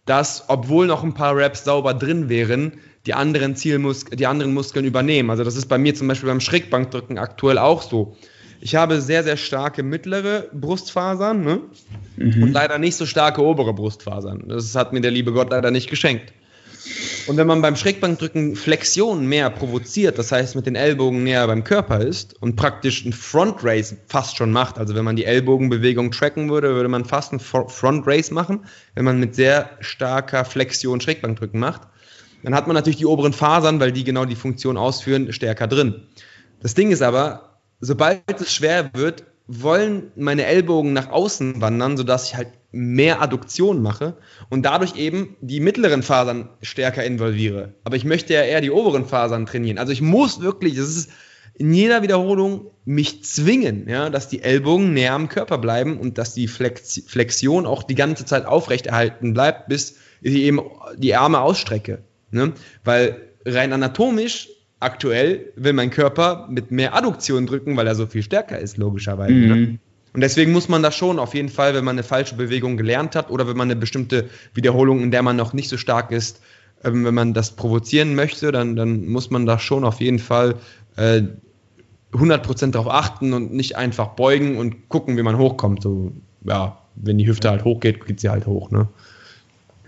[0.06, 2.72] dass, obwohl noch ein paar Reps sauber drin wären,
[3.06, 5.30] die anderen Zielmus die anderen Muskeln übernehmen.
[5.30, 8.16] Also das ist bei mir zum Beispiel beim Schrägbankdrücken aktuell auch so.
[8.60, 11.60] Ich habe sehr, sehr starke mittlere Brustfasern ne?
[12.16, 12.42] mhm.
[12.42, 14.44] und leider nicht so starke obere Brustfasern.
[14.48, 16.32] Das hat mir der liebe Gott leider nicht geschenkt.
[17.26, 21.64] Und wenn man beim Schrägbankdrücken Flexion mehr provoziert, das heißt mit den Ellbogen näher beim
[21.64, 26.10] Körper ist und praktisch ein Front Race fast schon macht, also wenn man die Ellbogenbewegung
[26.10, 31.00] tracken würde, würde man fast ein Front Race machen, wenn man mit sehr starker Flexion
[31.00, 31.82] Schrägbankdrücken macht,
[32.42, 36.02] dann hat man natürlich die oberen Fasern, weil die genau die Funktion ausführen, stärker drin.
[36.60, 42.28] Das Ding ist aber, sobald es schwer wird, wollen meine Ellbogen nach außen wandern, sodass
[42.28, 44.16] ich halt mehr Adduktion mache
[44.48, 47.74] und dadurch eben die mittleren Fasern stärker involviere.
[47.84, 49.78] Aber ich möchte ja eher die oberen Fasern trainieren.
[49.78, 51.10] Also ich muss wirklich, das ist
[51.56, 56.34] in jeder Wiederholung mich zwingen, ja, dass die Ellbogen näher am Körper bleiben und dass
[56.34, 60.60] die Flexion auch die ganze Zeit aufrechterhalten bleibt, bis ich eben
[60.96, 62.02] die Arme ausstrecke.
[62.32, 62.54] Ne?
[62.82, 64.48] Weil rein anatomisch
[64.84, 69.32] aktuell will mein Körper mit mehr Adduktion drücken, weil er so viel stärker ist, logischerweise.
[69.32, 69.54] Ne?
[69.54, 69.62] Mhm.
[69.62, 69.78] Ne?
[70.14, 73.16] Und deswegen muss man das schon auf jeden Fall, wenn man eine falsche Bewegung gelernt
[73.16, 76.40] hat oder wenn man eine bestimmte Wiederholung, in der man noch nicht so stark ist,
[76.84, 80.54] ähm, wenn man das provozieren möchte, dann, dann muss man da schon auf jeden Fall
[80.96, 81.22] äh,
[82.12, 85.82] 100% darauf achten und nicht einfach beugen und gucken, wie man hochkommt.
[85.82, 86.12] So,
[86.44, 88.86] ja, wenn die Hüfte halt hochgeht, geht sie halt hoch, ne?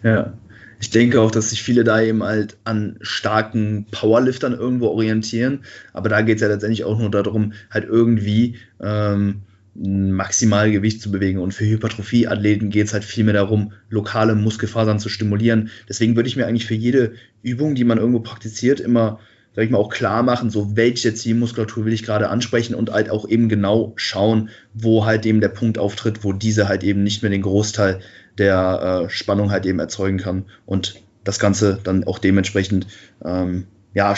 [0.03, 0.33] Ja.
[0.79, 5.61] Ich denke auch, dass sich viele da eben halt an starken Powerliftern irgendwo orientieren.
[5.93, 9.43] Aber da geht es ja letztendlich auch nur darum, halt irgendwie ähm,
[9.75, 11.39] maximal Gewicht zu bewegen.
[11.39, 15.71] Und für Hypertrophie-Athleten geht es halt viel mehr darum, lokale Muskelfasern zu stimulieren.
[15.89, 17.13] Deswegen würde ich mir eigentlich für jede
[17.43, 19.19] Übung, die man irgendwo praktiziert, immer,
[19.55, 23.11] sag ich mal, auch klar machen, so welche Zielmuskulatur will ich gerade ansprechen und halt
[23.11, 27.23] auch eben genau schauen, wo halt eben der Punkt auftritt, wo diese halt eben nicht
[27.23, 28.01] mehr den Großteil
[28.39, 30.45] der äh, Spannung halt eben erzeugen kann.
[30.65, 32.87] Und das Ganze dann auch dementsprechend
[33.25, 34.15] ähm, ja,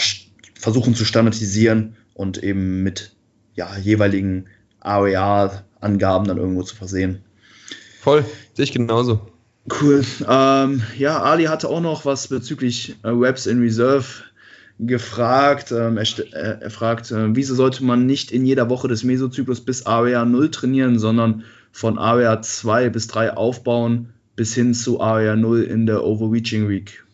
[0.55, 3.15] versuchen zu standardisieren und eben mit
[3.55, 4.47] ja, jeweiligen
[4.81, 7.23] AOA-Angaben dann irgendwo zu versehen.
[8.01, 9.21] Voll, sehe ich genauso.
[9.81, 10.05] Cool.
[10.27, 14.07] Ähm, ja, Ali hatte auch noch was bezüglich äh, Webs in Reserve
[14.79, 15.73] gefragt.
[15.73, 19.61] Ähm, er, äh, er, fragt, äh, wieso sollte man nicht in jeder Woche des Mesozyklus
[19.61, 25.37] bis AWA 0 trainieren, sondern von AWA 2 bis 3 aufbauen bis hin zu AWA
[25.37, 27.05] 0 in der Overreaching Week?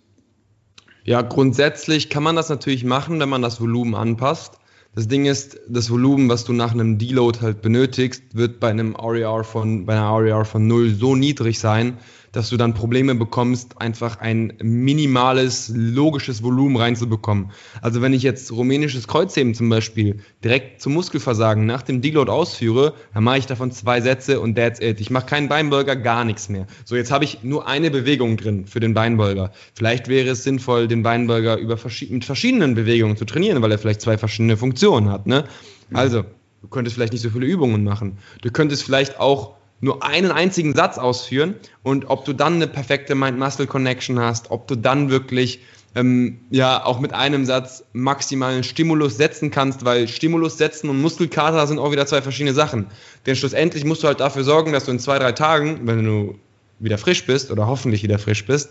[1.04, 4.58] Ja, grundsätzlich kann man das natürlich machen, wenn man das Volumen anpasst.
[4.94, 8.94] Das Ding ist, das Volumen, was du nach einem Deload halt benötigst, wird bei einem
[8.94, 11.98] RER von, bei einer RER von 0 so niedrig sein,
[12.35, 17.52] dass du dann Probleme bekommst, einfach ein minimales, logisches Volumen reinzubekommen.
[17.80, 22.94] Also wenn ich jetzt rumänisches Kreuzheben zum Beispiel direkt zum Muskelversagen nach dem Deload ausführe,
[23.14, 25.00] dann mache ich davon zwei Sätze und that's it.
[25.00, 26.66] Ich mache keinen Beinbeuger, gar nichts mehr.
[26.85, 29.52] So, jetzt habe ich nur eine Bewegung drin für den Beinbeuger.
[29.74, 33.78] Vielleicht wäre es sinnvoll, den Beinbeuger über verschied mit verschiedenen Bewegungen zu trainieren, weil er
[33.78, 35.26] vielleicht zwei verschiedene Funktionen hat.
[35.26, 35.44] Ne?
[35.92, 36.24] Also,
[36.62, 38.18] du könntest vielleicht nicht so viele Übungen machen.
[38.42, 39.54] Du könntest vielleicht auch
[39.85, 44.76] nur einen einzigen Satz ausführen und ob du dann eine perfekte Mind-Muscle-Connection hast, ob du
[44.76, 45.60] dann wirklich
[45.94, 51.66] ähm, ja auch mit einem Satz maximalen Stimulus setzen kannst, weil Stimulus setzen und Muskelkater
[51.66, 52.87] sind auch wieder zwei verschiedene Sachen.
[53.26, 56.38] Denn schlussendlich musst du halt dafür sorgen, dass du in zwei, drei Tagen, wenn du
[56.78, 58.70] wieder frisch bist oder hoffentlich wieder frisch bist,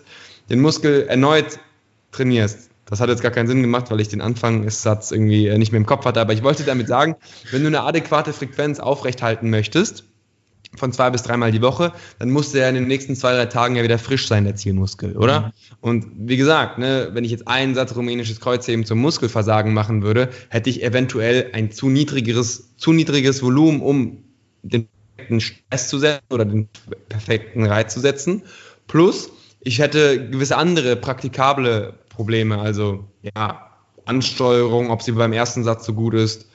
[0.50, 1.60] den Muskel erneut
[2.12, 2.72] trainierst.
[2.86, 5.80] Das hat jetzt gar keinen Sinn gemacht, weil ich den Anfangssatz irgendwie äh, nicht mehr
[5.80, 6.20] im Kopf hatte.
[6.20, 7.16] Aber ich wollte damit sagen,
[7.52, 10.06] wenn du eine adäquate Frequenz aufrechthalten möchtest,
[10.76, 13.76] von zwei bis dreimal die Woche, dann muss der in den nächsten zwei, drei Tagen
[13.76, 15.42] ja wieder frisch sein, der Zielmuskel, oder?
[15.42, 15.52] Mhm.
[15.82, 20.30] Und wie gesagt, ne, wenn ich jetzt einen Satz rumänisches Kreuzheben zum Muskelversagen machen würde,
[20.50, 24.24] hätte ich eventuell ein zu niedrigeres, zu niedriges Volumen, um
[24.64, 26.70] den perfekten Stress zu setzen oder den
[27.10, 28.44] perfekten Reiz zu setzen.
[28.88, 33.06] Plus, ich hätte gewisse andere praktikable Probleme, also
[33.36, 33.70] ja,
[34.06, 36.48] Ansteuerung, ob sie beim ersten Satz so gut ist,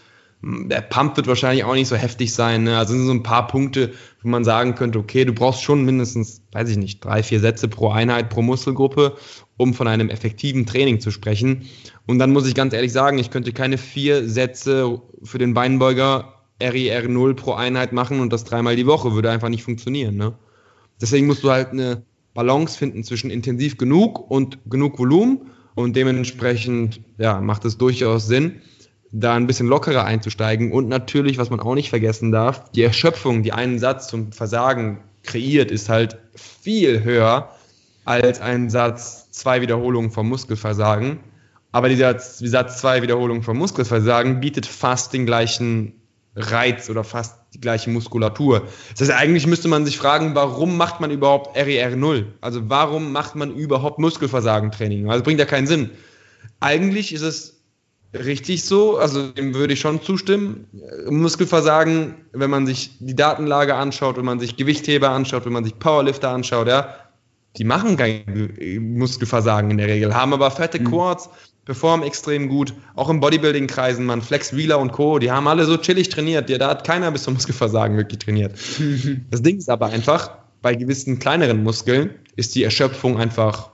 [0.43, 2.62] der Pump wird wahrscheinlich auch nicht so heftig sein.
[2.64, 2.78] Ne?
[2.78, 6.43] Also sind so ein paar Punkte, wo man sagen könnte, okay, du brauchst schon mindestens,
[6.53, 9.16] weiß ich nicht, drei, vier Sätze pro Einheit, pro Muskelgruppe,
[9.57, 11.66] um von einem effektiven Training zu sprechen.
[12.07, 16.34] Und dann muss ich ganz ehrlich sagen, ich könnte keine vier Sätze für den Beinbeuger
[16.62, 20.16] RIR 0 pro Einheit machen und das dreimal die Woche, würde einfach nicht funktionieren.
[20.16, 20.39] Ne?
[21.01, 22.03] Deswegen musst du halt eine
[22.34, 28.61] Balance finden zwischen intensiv genug und genug Volumen und dementsprechend ja, macht es durchaus Sinn
[29.11, 33.42] da ein bisschen lockerer einzusteigen und natürlich, was man auch nicht vergessen darf, die Erschöpfung,
[33.42, 37.50] die einen Satz zum Versagen kreiert, ist halt viel höher
[38.04, 41.20] als ein Satz zwei Wiederholungen vom Muskelversagen.
[41.72, 45.92] Aber dieser Satz zwei Wiederholungen vom Muskelversagen bietet fast den gleichen
[46.34, 48.66] Reiz oder fast die gleiche Muskulatur.
[48.90, 52.26] Das heißt, eigentlich müsste man sich fragen, warum macht man überhaupt RER 0?
[52.40, 55.11] Also warum macht man überhaupt Muskelversagen-Training?
[55.11, 55.90] Also bringt ja keinen Sinn.
[56.61, 57.57] Eigentlich ist es
[58.14, 60.66] richtig so, also dem würde ich schon zustimmen.
[61.09, 65.78] Muskelversagen, wenn man sich die Datenlage anschaut, wenn man sich Gewichtheber anschaut, wenn man sich
[65.78, 66.94] Powerlifter anschaut, ja,
[67.56, 68.52] die machen kein
[68.96, 70.84] Muskelversagen in der Regel, haben aber fette mhm.
[70.84, 71.28] Quads,
[71.64, 72.72] performen extrem gut.
[72.94, 76.48] Auch im Bodybuilding-Kreisen, man, Flex Wheeler und Co., die haben alle so chillig trainiert.
[76.48, 78.52] Da hat keiner bis zum Muskelversagen wirklich trainiert.
[79.30, 80.30] das Ding ist aber einfach,
[80.62, 83.70] bei gewissen kleineren Muskeln ist die Erschöpfung einfach,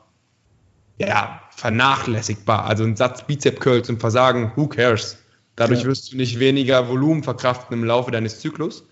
[0.98, 2.64] ja, vernachlässigbar.
[2.64, 5.18] Also ein Satz Bizep Curl zum Versagen, who cares?
[5.56, 5.86] Dadurch ja.
[5.86, 8.86] wirst du nicht weniger Volumen verkraften im Laufe deines Zyklus.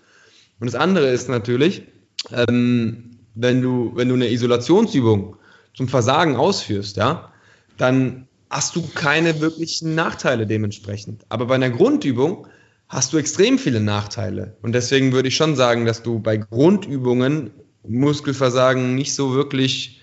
[0.59, 1.83] Und das andere ist natürlich,
[2.31, 5.35] ähm, wenn du, wenn du eine Isolationsübung
[5.73, 7.33] zum Versagen ausführst, ja,
[7.77, 11.25] dann hast du keine wirklichen Nachteile dementsprechend.
[11.29, 12.47] Aber bei einer Grundübung
[12.87, 14.55] hast du extrem viele Nachteile.
[14.61, 17.51] Und deswegen würde ich schon sagen, dass du bei Grundübungen
[17.85, 20.02] Muskelversagen nicht so wirklich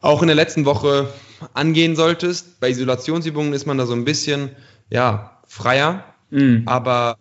[0.00, 1.08] auch in der letzten Woche
[1.54, 2.60] angehen solltest.
[2.60, 4.50] Bei Isolationsübungen ist man da so ein bisschen
[4.90, 6.62] ja, freier, mhm.
[6.66, 7.16] aber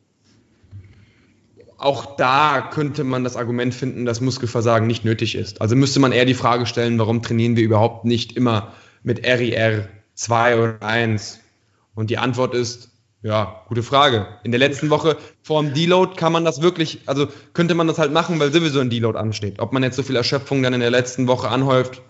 [1.78, 5.62] auch da könnte man das Argument finden, dass Muskelversagen nicht nötig ist.
[5.62, 8.74] Also müsste man eher die Frage stellen, warum trainieren wir überhaupt nicht immer
[9.04, 11.40] mit RIR 2 oder 1?
[11.94, 12.90] Und die Antwort ist,
[13.22, 14.28] ja, gute Frage.
[14.44, 18.00] In der letzten Woche vor dem Deload kann man das wirklich, also könnte man das
[18.00, 19.60] halt machen, weil sowieso ein Deload ansteht.
[19.60, 22.02] Ob man jetzt so viel Erschöpfung dann in der letzten Woche anhäuft,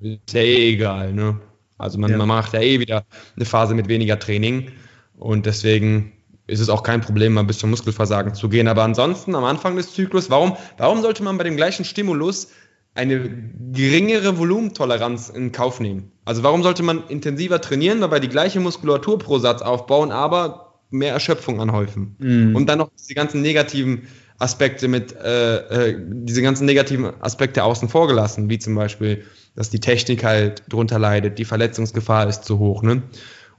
[0.00, 1.12] ist ja eh egal.
[1.12, 1.40] Ne?
[1.78, 2.16] Also man, ja.
[2.16, 3.04] man macht ja eh wieder
[3.36, 4.72] eine Phase mit weniger Training
[5.16, 6.12] und deswegen
[6.46, 8.68] ist es auch kein Problem, mal bis zum Muskelversagen zu gehen.
[8.68, 12.48] Aber ansonsten am Anfang des Zyklus, warum, warum sollte man bei dem gleichen Stimulus
[12.94, 13.30] eine
[13.70, 16.10] geringere Volumentoleranz in Kauf nehmen?
[16.24, 21.12] Also warum sollte man intensiver trainieren, dabei die gleiche Muskulatur pro Satz aufbauen, aber mehr
[21.12, 22.16] Erschöpfung anhäufen?
[22.18, 22.56] Mhm.
[22.56, 27.88] Und dann noch diese ganzen negativen Aspekte mit, äh, äh, diese ganzen negativen Aspekte außen
[27.88, 29.24] vor gelassen, wie zum Beispiel
[29.58, 32.84] dass die Technik halt drunter leidet, die Verletzungsgefahr ist zu hoch.
[32.84, 33.02] Ne?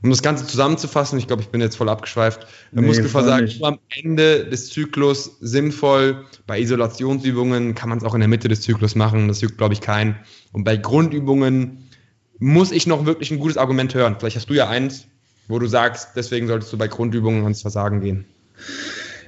[0.02, 3.80] Um das Ganze zusammenzufassen, ich glaube, ich bin jetzt voll abgeschweift, nee, Muskelversagen nur am
[4.02, 6.24] Ende des Zyklus sinnvoll.
[6.48, 9.74] Bei Isolationsübungen kann man es auch in der Mitte des Zyklus machen, das juckt, glaube
[9.74, 10.16] ich, keinen.
[10.54, 11.90] Und bei Grundübungen
[12.38, 14.16] muss ich noch wirklich ein gutes Argument hören.
[14.18, 15.04] Vielleicht hast du ja eins,
[15.50, 18.24] wo du sagst, deswegen solltest du bei Grundübungen ans Versagen gehen.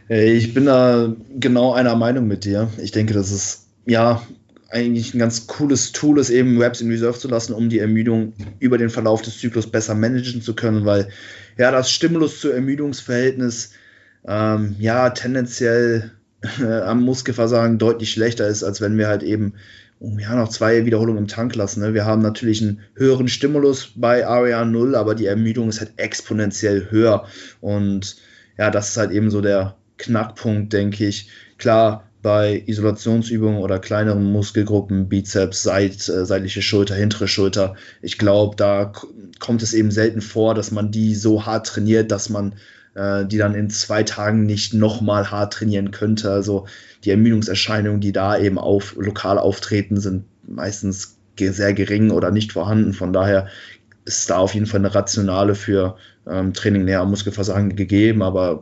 [0.07, 2.69] Ich bin da genau einer Meinung mit dir.
[2.81, 4.21] Ich denke, das ist ja
[4.71, 8.33] eigentlich ein ganz cooles Tool ist, eben Webs in Reserve zu lassen, um die Ermüdung
[8.59, 11.09] über den Verlauf des Zyklus besser managen zu können, weil
[11.57, 13.71] ja das Stimulus zu Ermüdungsverhältnis
[14.25, 16.11] ähm, ja tendenziell
[16.61, 19.53] äh, am Muskelversagen deutlich schlechter ist, als wenn wir halt eben
[19.99, 21.81] oh, ja, noch zwei Wiederholungen im Tank lassen.
[21.81, 21.93] Ne?
[21.93, 26.87] Wir haben natürlich einen höheren Stimulus bei Area 0, aber die Ermüdung ist halt exponentiell
[26.89, 27.27] höher.
[27.59, 28.15] Und
[28.57, 31.29] ja, das ist halt eben so der Knackpunkt, denke ich.
[31.57, 37.75] Klar, bei Isolationsübungen oder kleineren Muskelgruppen, Bizeps, Seit, äh, seitliche Schulter, hintere Schulter.
[38.01, 38.91] Ich glaube, da
[39.39, 42.55] kommt es eben selten vor, dass man die so hart trainiert, dass man
[42.93, 46.31] äh, die dann in zwei Tagen nicht nochmal hart trainieren könnte.
[46.31, 46.67] Also
[47.03, 52.93] die Ermüdungserscheinungen, die da eben auf, lokal auftreten, sind meistens sehr gering oder nicht vorhanden.
[52.93, 53.47] Von daher
[54.05, 55.95] ist da auf jeden Fall eine Rationale für
[56.27, 58.61] ähm, Training näher Muskelversagen gegeben, aber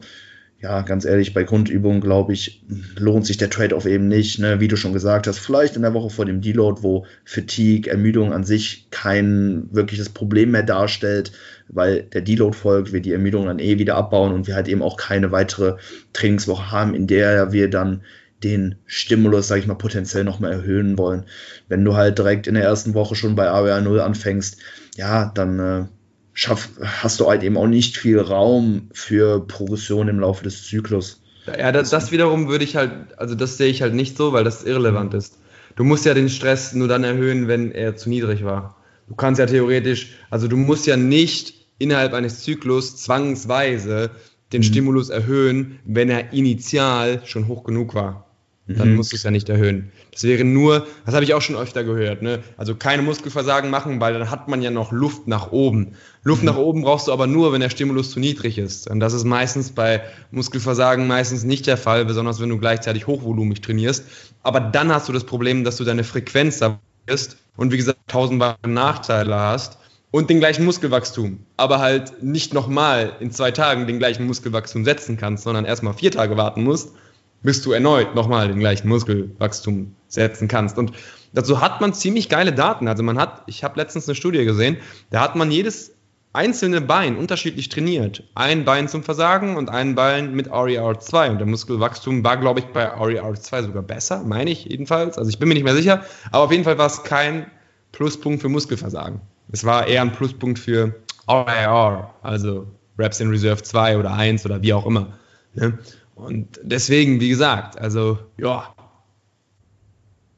[0.61, 2.61] ja, ganz ehrlich, bei Grundübungen, glaube ich,
[2.97, 4.39] lohnt sich der Trade-off eben nicht.
[4.39, 4.59] Ne?
[4.59, 8.33] Wie du schon gesagt hast, vielleicht in der Woche vor dem Deload, wo Fatigue, Ermüdung
[8.33, 11.31] an sich kein wirkliches Problem mehr darstellt,
[11.69, 14.81] weil der Deload folgt, wir die Ermüdung dann eh wieder abbauen und wir halt eben
[14.81, 15.77] auch keine weitere
[16.11, 18.01] Trainingswoche haben, in der wir dann
[18.43, 21.25] den Stimulus, sage ich mal, potenziell nochmal erhöhen wollen.
[21.69, 24.57] Wenn du halt direkt in der ersten Woche schon bei AWA 0 anfängst,
[24.97, 25.85] ja, dann äh,
[26.33, 31.21] schaff, hast du halt eben auch nicht viel Raum für Progression im Laufe des Zyklus.
[31.45, 34.43] Ja, das, das wiederum würde ich halt, also das sehe ich halt nicht so, weil
[34.43, 35.39] das irrelevant ist.
[35.75, 38.75] Du musst ja den Stress nur dann erhöhen, wenn er zu niedrig war.
[39.07, 44.11] Du kannst ja theoretisch, also du musst ja nicht innerhalb eines Zyklus zwangsweise
[44.53, 44.65] den mhm.
[44.65, 48.28] Stimulus erhöhen, wenn er initial schon hoch genug war
[48.77, 48.95] dann mhm.
[48.97, 49.91] musst du es ja nicht erhöhen.
[50.11, 52.39] Das wäre nur, das habe ich auch schon öfter gehört, ne?
[52.55, 55.93] Also keine Muskelversagen machen, weil dann hat man ja noch Luft nach oben.
[56.23, 56.49] Luft mhm.
[56.49, 58.87] nach oben brauchst du aber nur, wenn der Stimulus zu niedrig ist.
[58.87, 60.01] Und das ist meistens bei
[60.31, 64.05] Muskelversagen meistens nicht der Fall, besonders wenn du gleichzeitig hochvolumig trainierst.
[64.43, 66.61] Aber dann hast du das Problem, dass du deine Frequenz
[67.07, 69.79] ist und wie gesagt tausendmal Nachteile hast
[70.11, 75.17] und den gleichen Muskelwachstum, aber halt nicht nochmal in zwei Tagen den gleichen Muskelwachstum setzen
[75.17, 76.93] kannst, sondern erstmal vier Tage warten musst
[77.41, 80.77] bis du erneut nochmal den gleichen Muskelwachstum setzen kannst.
[80.77, 80.91] Und
[81.33, 82.87] dazu hat man ziemlich geile Daten.
[82.87, 84.77] Also man hat, ich habe letztens eine Studie gesehen,
[85.09, 85.93] da hat man jedes
[86.31, 88.23] einzelne Bein unterschiedlich trainiert.
[88.35, 91.31] Ein Bein zum Versagen und ein Bein mit RER2.
[91.31, 95.17] Und der Muskelwachstum war, glaube ich, bei RER2 sogar besser, meine ich jedenfalls.
[95.17, 96.03] Also ich bin mir nicht mehr sicher.
[96.31, 97.47] Aber auf jeden Fall war es kein
[97.91, 99.21] Pluspunkt für Muskelversagen.
[99.51, 100.93] Es war eher ein Pluspunkt für
[101.27, 102.67] RER, also
[102.99, 105.13] Reps in Reserve 2 oder 1 oder wie auch immer.
[105.55, 105.79] Ne?
[106.19, 108.73] Und deswegen, wie gesagt, also ja,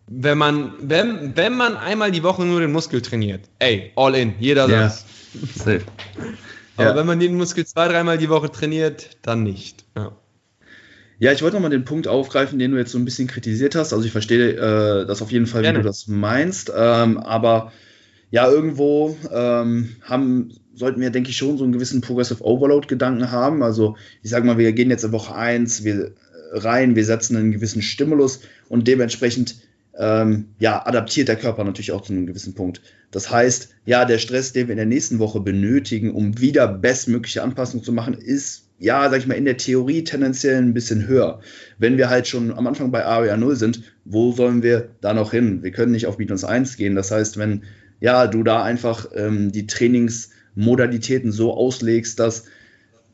[0.08, 4.34] wenn man, wenn, wenn man einmal die Woche nur den Muskel trainiert, ey, all in,
[4.40, 4.84] jeder ja.
[4.84, 5.06] das.
[5.56, 5.84] Safe.
[6.76, 6.96] Aber ja.
[6.96, 9.86] wenn man den Muskel zwei, dreimal die Woche trainiert, dann nicht.
[9.96, 10.12] Ja.
[11.20, 13.94] Ja, ich wollte nochmal den Punkt aufgreifen, den du jetzt so ein bisschen kritisiert hast.
[13.94, 15.78] Also ich verstehe äh, das auf jeden Fall, Gerne.
[15.78, 16.72] wie du das meinst.
[16.76, 17.72] Ähm, aber
[18.32, 20.52] ja, irgendwo ähm, haben
[20.82, 23.64] sollten wir, denke ich, schon so einen gewissen Progressive Overload-Gedanken haben.
[23.64, 26.12] Also, ich sage mal, wir gehen jetzt in Woche 1 wir, äh,
[26.54, 29.56] rein, wir setzen einen gewissen Stimulus und dementsprechend
[29.98, 32.82] ähm, ja, adaptiert der Körper natürlich auch zu einem gewissen Punkt.
[33.12, 37.44] Das heißt, ja, der Stress, den wir in der nächsten Woche benötigen, um wieder bestmögliche
[37.44, 41.42] Anpassungen zu machen, ist, ja, sag ich mal, in der Theorie tendenziell ein bisschen höher.
[41.78, 45.32] Wenn wir halt schon am Anfang bei Area 0 sind, wo sollen wir da noch
[45.32, 45.62] hin?
[45.62, 46.96] Wir können nicht auf Minus 1 gehen.
[46.96, 47.64] Das heißt, wenn
[48.00, 52.46] ja, du da einfach ähm, die Trainings- Modalitäten so auslegst, dass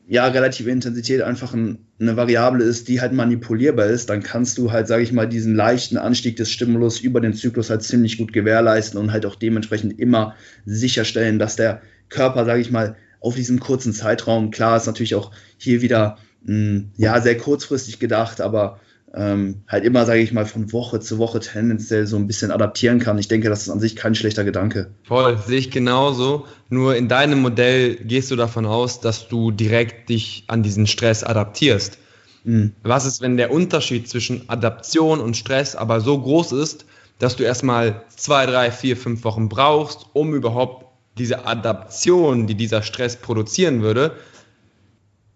[0.08, 4.72] ja relative Intensität einfach ein, eine Variable ist, die halt manipulierbar ist, dann kannst du
[4.72, 8.32] halt, sage ich mal, diesen leichten Anstieg des Stimulus über den Zyklus halt ziemlich gut
[8.32, 10.34] gewährleisten und halt auch dementsprechend immer
[10.64, 15.30] sicherstellen, dass der Körper, sage ich mal, auf diesem kurzen Zeitraum, klar ist natürlich auch
[15.58, 18.80] hier wieder mh, hm, ja sehr kurzfristig gedacht, aber
[19.14, 22.98] ähm, halt immer, sage ich mal, von Woche zu Woche tendenziell so ein bisschen adaptieren
[22.98, 23.18] kann.
[23.18, 24.90] Ich denke, das ist an sich kein schlechter Gedanke.
[25.04, 26.46] Voll, sehe ich genauso.
[26.68, 31.24] Nur in deinem Modell gehst du davon aus, dass du direkt dich an diesen Stress
[31.24, 31.98] adaptierst.
[32.44, 32.74] Mhm.
[32.82, 36.84] Was ist, wenn der Unterschied zwischen Adaption und Stress aber so groß ist,
[37.18, 40.86] dass du erstmal zwei, drei, vier, fünf Wochen brauchst, um überhaupt
[41.16, 44.12] diese Adaption, die dieser Stress produzieren würde,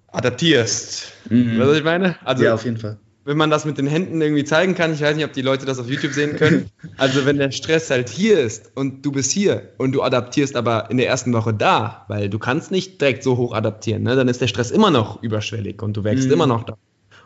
[0.09, 1.11] adaptierst.
[1.31, 1.59] Mhm.
[1.59, 2.17] Weißt du, was ich meine?
[2.25, 5.01] Also, ja, auf jeden Fall wenn man das mit den Händen irgendwie zeigen kann, ich
[5.01, 6.71] weiß nicht, ob die Leute das auf YouTube sehen können.
[6.97, 10.91] Also wenn der Stress halt hier ist und du bist hier und du adaptierst aber
[10.91, 14.17] in der ersten Woche da, weil du kannst nicht direkt so hoch adaptieren, ne?
[14.17, 16.33] dann ist der Stress immer noch überschwellig und du wächst mhm.
[16.33, 16.77] immer noch da.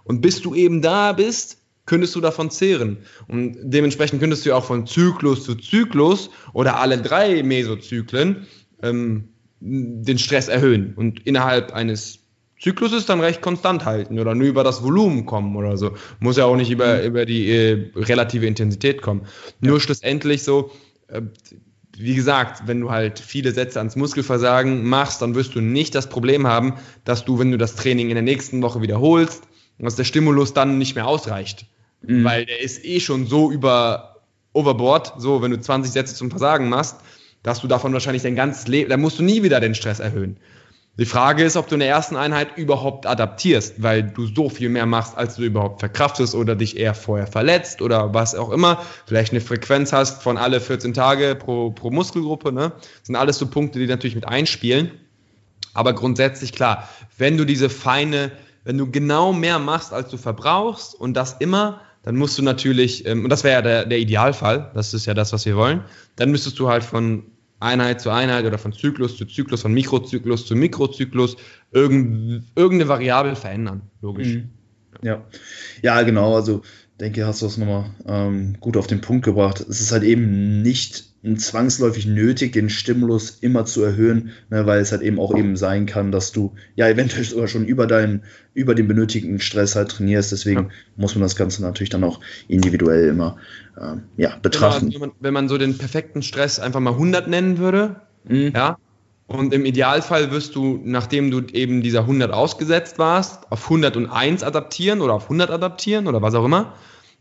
[0.05, 2.99] Und bis du eben da bist, könntest du davon zehren.
[3.29, 8.47] Und dementsprechend könntest du auch von Zyklus zu Zyklus oder alle drei Mesozyklen
[8.83, 9.29] ähm,
[9.61, 10.95] den Stress erhöhen.
[10.95, 12.26] Und innerhalb eines
[12.59, 15.93] Zyklus ist dann recht konstant halten oder nur über das Volumen kommen oder so.
[16.21, 17.05] Muss ja auch nicht über, mhm.
[17.05, 19.23] über die äh, relative Intensität kommen.
[19.61, 19.71] Ja.
[19.71, 20.71] Nur schlussendlich so,
[21.09, 21.23] äh,
[21.99, 26.09] wie gesagt, wenn du halt viele Sätze ans Muskelversagen machst, dann wirst du nicht das
[26.09, 29.45] Problem haben, dass du, wenn du das Training in der nächsten Woche wiederholst,
[29.79, 31.67] dass der Stimulus dann nicht mehr ausreicht.
[32.03, 32.25] Mhm.
[32.25, 36.69] Weil der ist eh schon so über Overboard, so wenn du 20 Sätze zum Versagen
[36.69, 36.97] machst,
[37.43, 40.39] dass du davon wahrscheinlich dein ganzes Leben, da musst du nie wieder den Stress erhöhen.
[40.99, 44.71] Die Frage ist, ob du in der ersten Einheit überhaupt adaptierst, weil du so viel
[44.71, 48.83] mehr machst, als du überhaupt verkraftest oder dich eher vorher verletzt oder was auch immer.
[49.05, 52.51] Vielleicht eine Frequenz hast von alle 14 Tage pro, pro Muskelgruppe.
[52.51, 52.73] Ne?
[52.79, 54.91] Das sind alles so Punkte, die natürlich mit einspielen.
[55.75, 56.89] Aber grundsätzlich klar,
[57.19, 58.33] wenn du diese feine,
[58.65, 63.05] wenn du genau mehr machst, als du verbrauchst und das immer, dann musst du natürlich,
[63.05, 65.85] ähm, und das wäre ja der, der Idealfall, das ist ja das, was wir wollen,
[66.15, 67.25] dann müsstest du halt von
[67.61, 71.37] Einheit zu Einheit oder von Zyklus zu Zyklus, von Mikrozyklus zu Mikrozyklus
[71.71, 74.35] irgend, irgendeine Variable verändern, logisch.
[74.35, 74.51] Mhm.
[75.03, 75.25] Ja.
[75.83, 76.35] ja, genau.
[76.35, 76.63] Also
[77.01, 79.61] denke, hast du das nochmal ähm, gut auf den Punkt gebracht.
[79.61, 84.93] Es ist halt eben nicht zwangsläufig nötig, den Stimulus immer zu erhöhen, ne, weil es
[84.93, 88.23] halt eben auch eben sein kann, dass du ja eventuell sogar schon über deinen,
[88.55, 90.31] über den benötigten Stress halt trainierst.
[90.31, 90.69] Deswegen ja.
[90.97, 93.39] muss man das Ganze natürlich dann auch individuell immer
[93.81, 94.93] ähm, ja, betrachten.
[94.93, 97.97] Wenn man, wenn man, so den perfekten Stress einfach mal 100 nennen würde,
[98.29, 98.53] mhm.
[98.55, 98.79] ja,
[99.27, 105.01] und im Idealfall wirst du, nachdem du eben dieser 100 ausgesetzt warst, auf 101 adaptieren
[105.01, 106.75] oder auf 100 adaptieren oder was auch immer.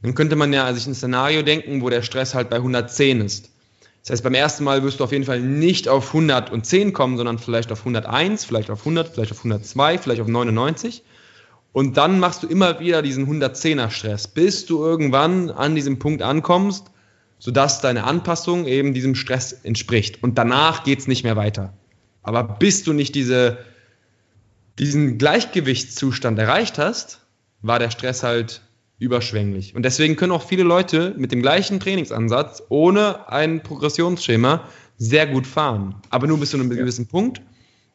[0.03, 3.54] Dann könnte man ja sich ein Szenario denken, wo der Stress halt bei 110 ist.
[4.05, 7.39] Das heißt, beim ersten Mal wirst du auf jeden Fall nicht auf 110 kommen, sondern
[7.39, 11.01] vielleicht auf 101, vielleicht auf 100, vielleicht auf 102, vielleicht auf 99.
[11.71, 16.21] Und dann machst du immer wieder diesen 110er Stress, bis du irgendwann an diesem Punkt
[16.21, 16.85] ankommst,
[17.39, 20.21] sodass deine Anpassung eben diesem Stress entspricht.
[20.21, 21.73] Und danach geht es nicht mehr weiter.
[22.21, 23.57] Aber bis du nicht diese,
[24.77, 27.21] diesen Gleichgewichtszustand erreicht hast,
[27.63, 28.61] war der Stress halt
[28.99, 29.75] überschwänglich.
[29.75, 34.67] Und deswegen können auch viele Leute mit dem gleichen Trainingsansatz ohne ein Progressionsschema
[34.97, 35.95] sehr gut fahren.
[36.09, 36.77] Aber nur bis zu einem ja.
[36.77, 37.41] gewissen Punkt.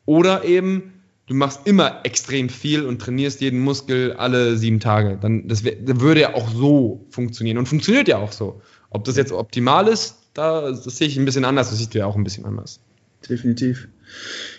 [0.05, 0.93] Oder eben,
[1.27, 5.19] du machst immer extrem viel und trainierst jeden Muskel alle sieben Tage.
[5.21, 8.61] Dann das, das würde ja auch so funktionieren und funktioniert ja auch so.
[8.91, 11.99] Ob das jetzt optimal ist, da, das sehe ich ein bisschen anders, das siehst du
[11.99, 12.81] ja auch ein bisschen anders.
[13.29, 13.89] Definitiv.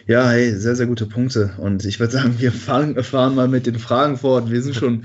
[0.08, 1.54] Ja, hey, sehr, sehr gute Punkte.
[1.58, 4.50] Und ich würde sagen, wir fahren, fahren mal mit den Fragen fort.
[4.52, 5.04] Wir sind schon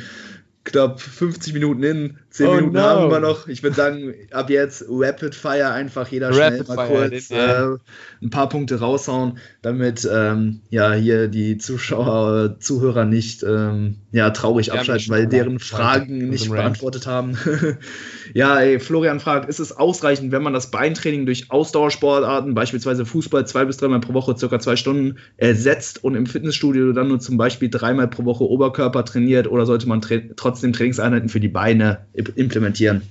[0.66, 2.82] knapp 50 Minuten in, 10 oh Minuten no.
[2.82, 3.48] haben wir noch.
[3.48, 7.78] Ich würde sagen, ab jetzt Rapid Fire einfach jeder Rapid schnell mal Fire, kurz äh,
[8.22, 14.72] ein paar Punkte raushauen, damit ähm, ja hier die Zuschauer, Zuhörer nicht ähm, ja, traurig
[14.72, 17.38] abschalten, weil deren Fragen nicht beantwortet haben.
[18.34, 23.46] ja, ey, Florian fragt, ist es ausreichend, wenn man das Beintraining durch Ausdauersportarten, beispielsweise Fußball,
[23.46, 27.36] zwei bis dreimal pro Woche, circa zwei Stunden, ersetzt und im Fitnessstudio dann nur zum
[27.36, 30.16] Beispiel dreimal pro Woche Oberkörper trainiert oder sollte man tra
[30.56, 33.02] trotzdem Trainingseinheiten für die Beine implementieren?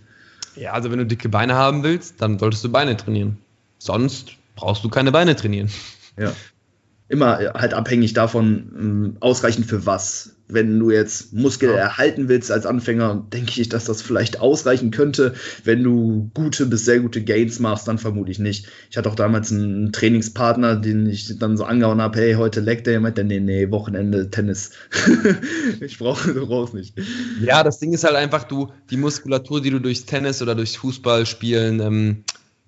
[0.55, 3.37] Ja, also wenn du dicke Beine haben willst, dann solltest du Beine trainieren.
[3.77, 5.69] Sonst brauchst du keine Beine trainieren.
[6.17, 6.31] Ja.
[7.07, 11.75] Immer halt abhängig davon, ähm, ausreichend für was wenn du jetzt Muskel ja.
[11.75, 15.33] erhalten willst als Anfänger, denke ich, dass das vielleicht ausreichen könnte.
[15.63, 18.67] Wenn du gute bis sehr gute Gains machst, dann vermute ich nicht.
[18.91, 22.83] Ich hatte auch damals einen Trainingspartner, den ich dann so angehauen habe, hey, heute Leg
[22.83, 24.71] Day, meinte, nee, nee, Wochenende Tennis.
[25.79, 26.95] ich brauche brauchst nicht.
[27.41, 30.75] Ja, das Ding ist halt einfach, du, die Muskulatur, die du durchs Tennis oder durchs
[30.75, 32.23] Fußballspielen ähm,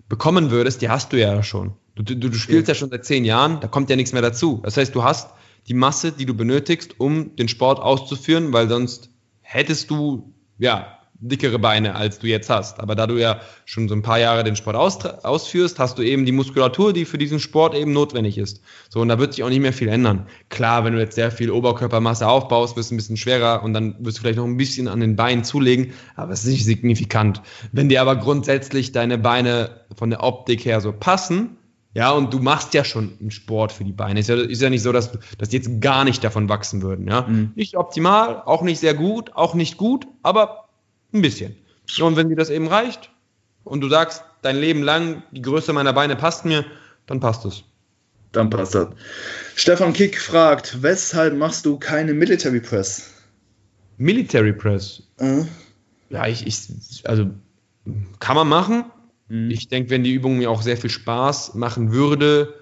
[0.10, 1.74] bekommen würdest, die hast du ja schon.
[1.96, 2.74] Du, du, du spielst ja.
[2.74, 4.62] ja schon seit zehn Jahren, da kommt ja nichts mehr dazu.
[4.64, 5.32] Das heißt, du hast
[5.68, 9.10] die Masse, die du benötigst, um den Sport auszuführen, weil sonst
[9.42, 12.80] hättest du ja dickere Beine, als du jetzt hast.
[12.80, 16.04] Aber da du ja schon so ein paar Jahre den Sport aus, ausführst, hast du
[16.04, 18.62] eben die Muskulatur, die für diesen Sport eben notwendig ist.
[18.90, 20.28] So, und da wird sich auch nicht mehr viel ändern.
[20.50, 23.96] Klar, wenn du jetzt sehr viel Oberkörpermasse aufbaust, wirst du ein bisschen schwerer und dann
[24.00, 27.42] wirst du vielleicht noch ein bisschen an den Beinen zulegen, aber es ist nicht signifikant.
[27.72, 31.58] Wenn dir aber grundsätzlich deine Beine von der Optik her so passen,
[31.94, 34.20] ja, und du machst ja schon einen Sport für die Beine.
[34.20, 37.08] Ist ja, ist ja nicht so, dass, dass die jetzt gar nicht davon wachsen würden.
[37.08, 37.24] Ja?
[37.24, 37.54] Mhm.
[37.56, 40.67] Nicht optimal, auch nicht sehr gut, auch nicht gut, aber
[41.14, 41.56] ein bisschen.
[42.02, 43.12] Und wenn dir das eben reicht
[43.64, 46.66] und du sagst, dein Leben lang, die Größe meiner Beine passt mir,
[47.06, 47.64] dann passt es.
[48.34, 48.90] Dann passt das.
[49.56, 53.10] Stefan Kick fragt, weshalb machst du keine Military Press?
[53.98, 55.02] Military Press?
[55.20, 55.48] Mhm.
[56.10, 56.58] Ja, ich, ich,
[57.06, 57.30] also
[58.20, 58.86] kann man machen,
[59.30, 59.52] Mhm.
[59.52, 62.56] Ich denke, wenn die Übung mir auch sehr viel Spaß machen würde,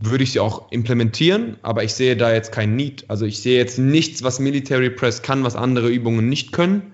[0.00, 3.04] würde ich sie auch implementieren, aber ich sehe da jetzt kein Need.
[3.08, 6.93] Also ich sehe jetzt nichts, was Military Press kann, was andere Übungen nicht können.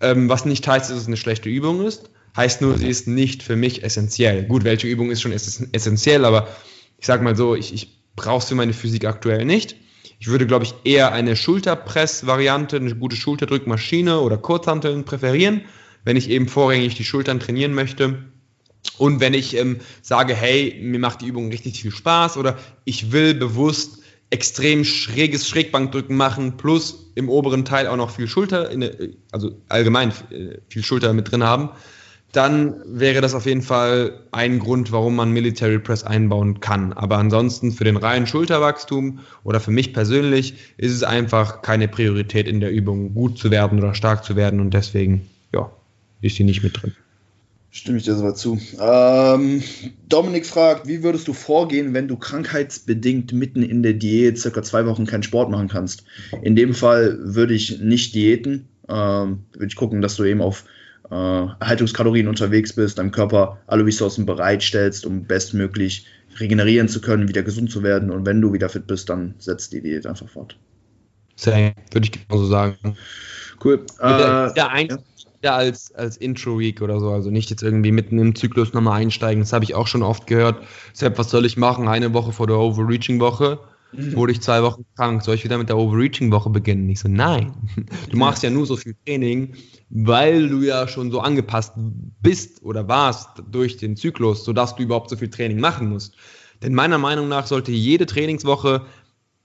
[0.00, 2.10] Ähm, was nicht heißt, dass es eine schlechte Übung ist.
[2.36, 4.44] Heißt nur, sie ist nicht für mich essentiell.
[4.44, 6.48] Gut, welche Übung ist schon essentiell, aber
[6.98, 9.76] ich sage mal so, ich, ich brauche es für meine Physik aktuell nicht.
[10.20, 15.62] Ich würde, glaube ich, eher eine Schulterpress-Variante, eine gute Schulterdrückmaschine oder Kurzhanteln präferieren
[16.04, 18.24] wenn ich eben vorrangig die Schultern trainieren möchte.
[18.96, 23.12] Und wenn ich ähm, sage, hey, mir macht die Übung richtig viel Spaß oder ich
[23.12, 23.99] will bewusst
[24.30, 28.70] extrem schräges Schrägbankdrücken machen, plus im oberen Teil auch noch viel Schulter,
[29.32, 31.70] also allgemein äh, viel Schulter mit drin haben,
[32.32, 36.92] dann wäre das auf jeden Fall ein Grund, warum man Military Press einbauen kann.
[36.92, 42.46] Aber ansonsten für den reinen Schulterwachstum oder für mich persönlich ist es einfach keine Priorität
[42.46, 45.72] in der Übung, gut zu werden oder stark zu werden und deswegen, ja,
[46.20, 46.94] ist sie nicht mit drin.
[47.72, 48.58] Stimme ich dir soweit zu.
[48.80, 49.62] Ähm,
[50.08, 54.86] Dominik fragt, wie würdest du vorgehen, wenn du krankheitsbedingt mitten in der Diät circa zwei
[54.86, 56.02] Wochen keinen Sport machen kannst?
[56.42, 58.68] In dem Fall würde ich nicht diäten.
[58.88, 60.64] Ähm, würde ich gucken, dass du eben auf
[61.10, 66.06] äh, Erhaltungskalorien unterwegs bist, deinem Körper alle Ressourcen bereitstellst, um bestmöglich
[66.40, 68.10] regenerieren zu können, wieder gesund zu werden.
[68.10, 70.56] Und wenn du wieder fit bist, dann setzt die Diät einfach fort.
[71.36, 72.96] Same, würde ich genauso sagen.
[73.62, 73.84] Cool.
[74.00, 74.06] Äh,
[74.56, 74.98] ja, ein, ja.
[75.42, 79.40] Als, als Intro-Week oder so, also nicht jetzt irgendwie mitten im Zyklus nochmal einsteigen.
[79.40, 80.62] Das habe ich auch schon oft gehört.
[80.92, 81.88] Deshalb, was soll ich machen?
[81.88, 83.58] Eine Woche vor der Overreaching-Woche
[83.92, 84.16] mhm.
[84.16, 85.22] wurde ich zwei Wochen krank.
[85.22, 86.88] Soll ich wieder mit der Overreaching-Woche beginnen?
[86.90, 87.54] Ich so, nein.
[88.10, 89.54] Du machst ja nur so viel Training,
[89.88, 91.72] weil du ja schon so angepasst
[92.22, 96.16] bist oder warst durch den Zyklus, sodass du überhaupt so viel Training machen musst.
[96.62, 98.82] Denn meiner Meinung nach sollte jede Trainingswoche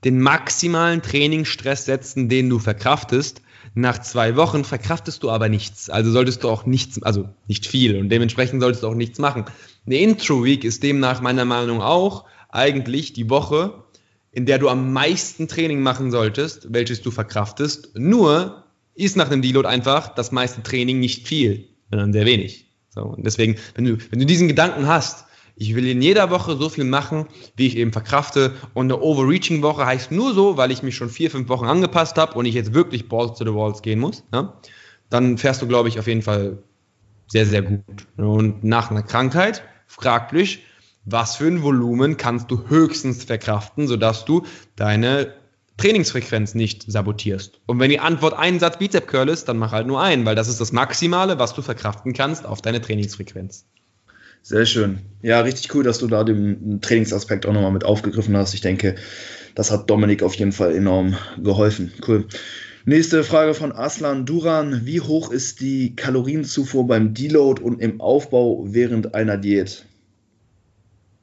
[0.04, 3.42] den maximalen Trainingsstress setzen, den du verkraftest.
[3.78, 5.90] Nach zwei Wochen verkraftest du aber nichts.
[5.90, 9.46] Also solltest du auch nichts, also nicht viel und dementsprechend solltest du auch nichts machen.
[9.86, 13.84] Eine Intro-Week ist demnach meiner Meinung nach auch eigentlich die Woche,
[14.32, 17.90] in der du am meisten Training machen solltest, welches du verkraftest.
[17.96, 18.64] Nur
[18.96, 22.68] ist nach dem Deload einfach das meiste Training nicht viel, sondern sehr wenig.
[22.90, 26.58] So, und deswegen, wenn du, wenn du diesen Gedanken hast, ich will in jeder Woche
[26.58, 28.54] so viel machen, wie ich eben verkrafte.
[28.74, 32.38] Und eine Overreaching-Woche heißt nur so, weil ich mich schon vier, fünf Wochen angepasst habe
[32.38, 34.24] und ich jetzt wirklich Balls to the Walls gehen muss.
[34.34, 34.60] Ja?
[35.10, 36.58] Dann fährst du, glaube ich, auf jeden Fall
[37.28, 38.08] sehr, sehr gut.
[38.18, 40.64] Und nach einer Krankheit, fraglich,
[41.06, 44.44] was für ein Volumen kannst du höchstens verkraften, sodass du
[44.76, 45.34] deine
[45.78, 47.60] Trainingsfrequenz nicht sabotierst.
[47.66, 50.36] Und wenn die Antwort ein Satz Bizep Curl ist, dann mach halt nur einen, weil
[50.36, 53.66] das ist das Maximale, was du verkraften kannst auf deine Trainingsfrequenz.
[54.48, 55.00] Sehr schön.
[55.24, 58.54] Ja, richtig cool, dass du da den Trainingsaspekt auch nochmal mit aufgegriffen hast.
[58.54, 58.94] Ich denke,
[59.56, 61.92] das hat Dominik auf jeden Fall enorm geholfen.
[62.08, 62.28] Cool.
[62.86, 64.86] Nächste Frage von Aslan Duran.
[64.86, 69.88] Wie hoch ist die Kalorienzufuhr beim Deload und im Aufbau während einer Diät?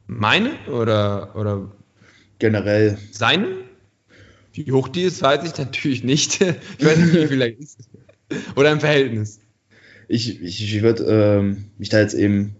[0.09, 1.70] Meine oder, oder
[2.41, 2.99] generell?
[3.12, 3.47] Seine?
[4.53, 6.41] Wie hoch die ist, weiß ich natürlich nicht.
[6.79, 7.89] ich weiß nicht, wie viel er ist.
[8.57, 9.39] Oder im Verhältnis.
[10.09, 12.57] Ich, ich, ich würde ähm, mich da jetzt eben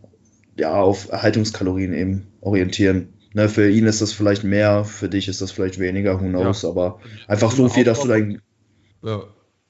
[0.57, 3.09] ja, auf Erhaltungskalorien eben orientieren.
[3.35, 6.63] Ne, für ihn ist das vielleicht mehr, für dich ist das vielleicht weniger, who knows,
[6.63, 6.69] ja.
[6.69, 8.43] aber einfach so viel, dass du dein
[9.03, 9.23] ja.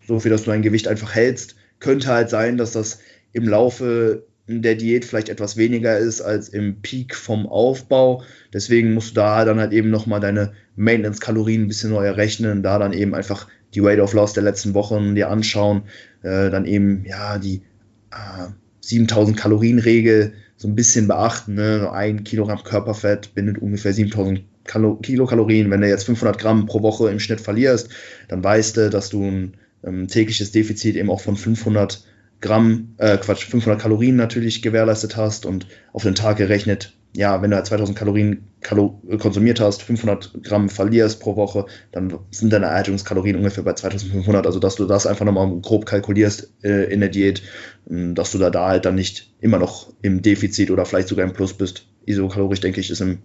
[0.07, 1.55] so viel, dass du dein Gewicht einfach hältst.
[1.79, 2.99] Könnte halt sein, dass das
[3.33, 8.23] im Laufe der Diät vielleicht etwas weniger ist als im Peak vom Aufbau.
[8.53, 12.79] Deswegen musst du da dann halt eben nochmal deine Maintenance-Kalorien ein bisschen neu errechnen, da
[12.79, 15.85] dann eben einfach die Weight of Loss der letzten Wochen dir anschauen,
[16.23, 17.63] äh, dann eben ja die
[18.11, 18.49] äh,
[18.81, 21.55] 7000 Kalorien-Regel so ein bisschen beachten.
[21.55, 21.91] Ne?
[21.93, 25.71] Ein Kilogramm Körperfett bindet ungefähr 7000 Kalo Kilokalorien.
[25.73, 27.89] Wenn du jetzt 500 Gramm pro Woche im Schnitt verlierst,
[28.29, 29.55] dann weißt du, dass du ein
[29.85, 32.05] ähm, tägliches Defizit eben auch von 500
[32.41, 37.51] Gramm, äh, Quatsch, 500 Kalorien natürlich gewährleistet hast und auf den Tag gerechnet, ja, wenn
[37.51, 42.67] du halt 2000 Kalorien Kalo konsumiert hast, 500 Gramm verlierst pro Woche, dann sind deine
[42.67, 44.47] Erhaltungskalorien ungefähr bei 2500.
[44.47, 47.43] Also, dass du das einfach nochmal grob kalkulierst äh, in der Diät,
[47.91, 51.27] ähm, dass du da, da halt dann nicht immer noch im Defizit oder vielleicht sogar
[51.27, 51.87] im Plus bist.
[52.07, 53.19] Isokalorisch, denke ich, ist im,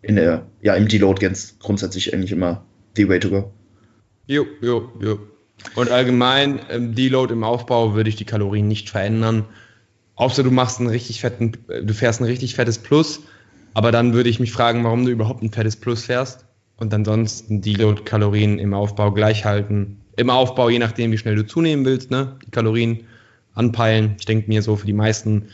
[0.00, 2.64] in der, ja, im Deload ganz grundsätzlich eigentlich immer
[2.96, 3.52] the way to go.
[4.26, 5.18] Jo, jo, jo.
[5.74, 9.44] Und allgemein, im Deload im Aufbau würde ich die Kalorien nicht verändern.
[10.18, 13.20] Außer du machst einen richtig fetten, du fährst ein richtig fettes Plus,
[13.72, 16.44] aber dann würde ich mich fragen, warum du überhaupt ein fettes Plus fährst
[16.76, 20.00] und ansonsten Deload-Kalorien im Aufbau gleich halten.
[20.16, 23.04] Im Aufbau, je nachdem, wie schnell du zunehmen willst, ne, die Kalorien
[23.54, 24.16] anpeilen.
[24.18, 25.50] Ich denke mir so für die meisten,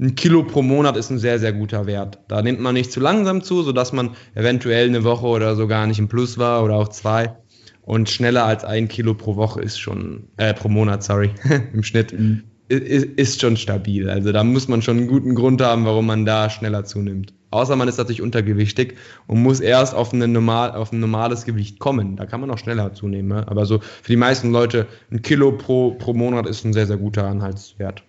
[0.00, 2.18] ein Kilo pro Monat ist ein sehr, sehr guter Wert.
[2.26, 5.86] Da nimmt man nicht zu langsam zu, sodass man eventuell eine Woche oder so gar
[5.86, 7.36] nicht im Plus war oder auch zwei.
[7.82, 11.30] Und schneller als ein Kilo pro Woche ist schon, äh, pro Monat, sorry,
[11.72, 12.42] im Schnitt, mhm.
[12.68, 14.08] Ist, schon stabil.
[14.10, 17.32] Also da muss man schon einen guten Grund haben, warum man da schneller zunimmt.
[17.50, 18.96] Außer man ist natürlich untergewichtig
[19.26, 22.16] und muss erst auf, normal, auf ein normales Gewicht kommen.
[22.16, 23.28] Da kann man auch schneller zunehmen.
[23.28, 23.48] Ne?
[23.48, 26.98] Aber so für die meisten Leute ein Kilo pro, pro Monat ist ein sehr, sehr
[26.98, 28.02] guter Anhaltswert.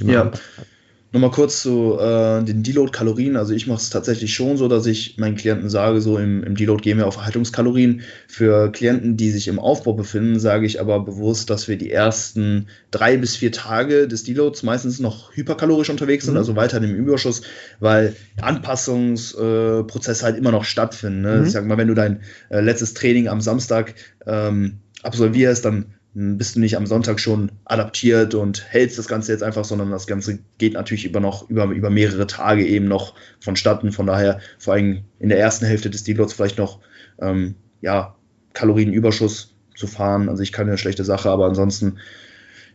[0.00, 0.30] ja.
[1.16, 3.38] Nochmal kurz zu äh, den Deload-Kalorien.
[3.38, 6.56] Also ich mache es tatsächlich schon so, dass ich meinen Klienten sage, so im, im
[6.56, 8.02] Deload gehen wir auf Erhaltungskalorien.
[8.28, 12.66] Für Klienten, die sich im Aufbau befinden, sage ich aber bewusst, dass wir die ersten
[12.90, 16.38] drei bis vier Tage des Deloads meistens noch hyperkalorisch unterwegs sind, mhm.
[16.40, 17.40] also weiter im Überschuss,
[17.80, 21.22] weil Anpassungsprozesse äh, halt immer noch stattfinden.
[21.22, 21.36] Ne?
[21.38, 21.46] Mhm.
[21.46, 23.94] Ich sag mal, wenn du dein äh, letztes Training am Samstag
[24.26, 29.42] ähm, absolvierst, dann bist du nicht am Sonntag schon adaptiert und hältst das Ganze jetzt
[29.42, 33.92] einfach, sondern das Ganze geht natürlich über noch über, über mehrere Tage eben noch vonstatten.
[33.92, 36.80] Von daher vor allem in der ersten Hälfte des Deloads vielleicht noch
[37.20, 38.16] ähm, ja,
[38.54, 40.30] Kalorienüberschuss zu fahren.
[40.30, 41.98] Also ich keine schlechte Sache, aber ansonsten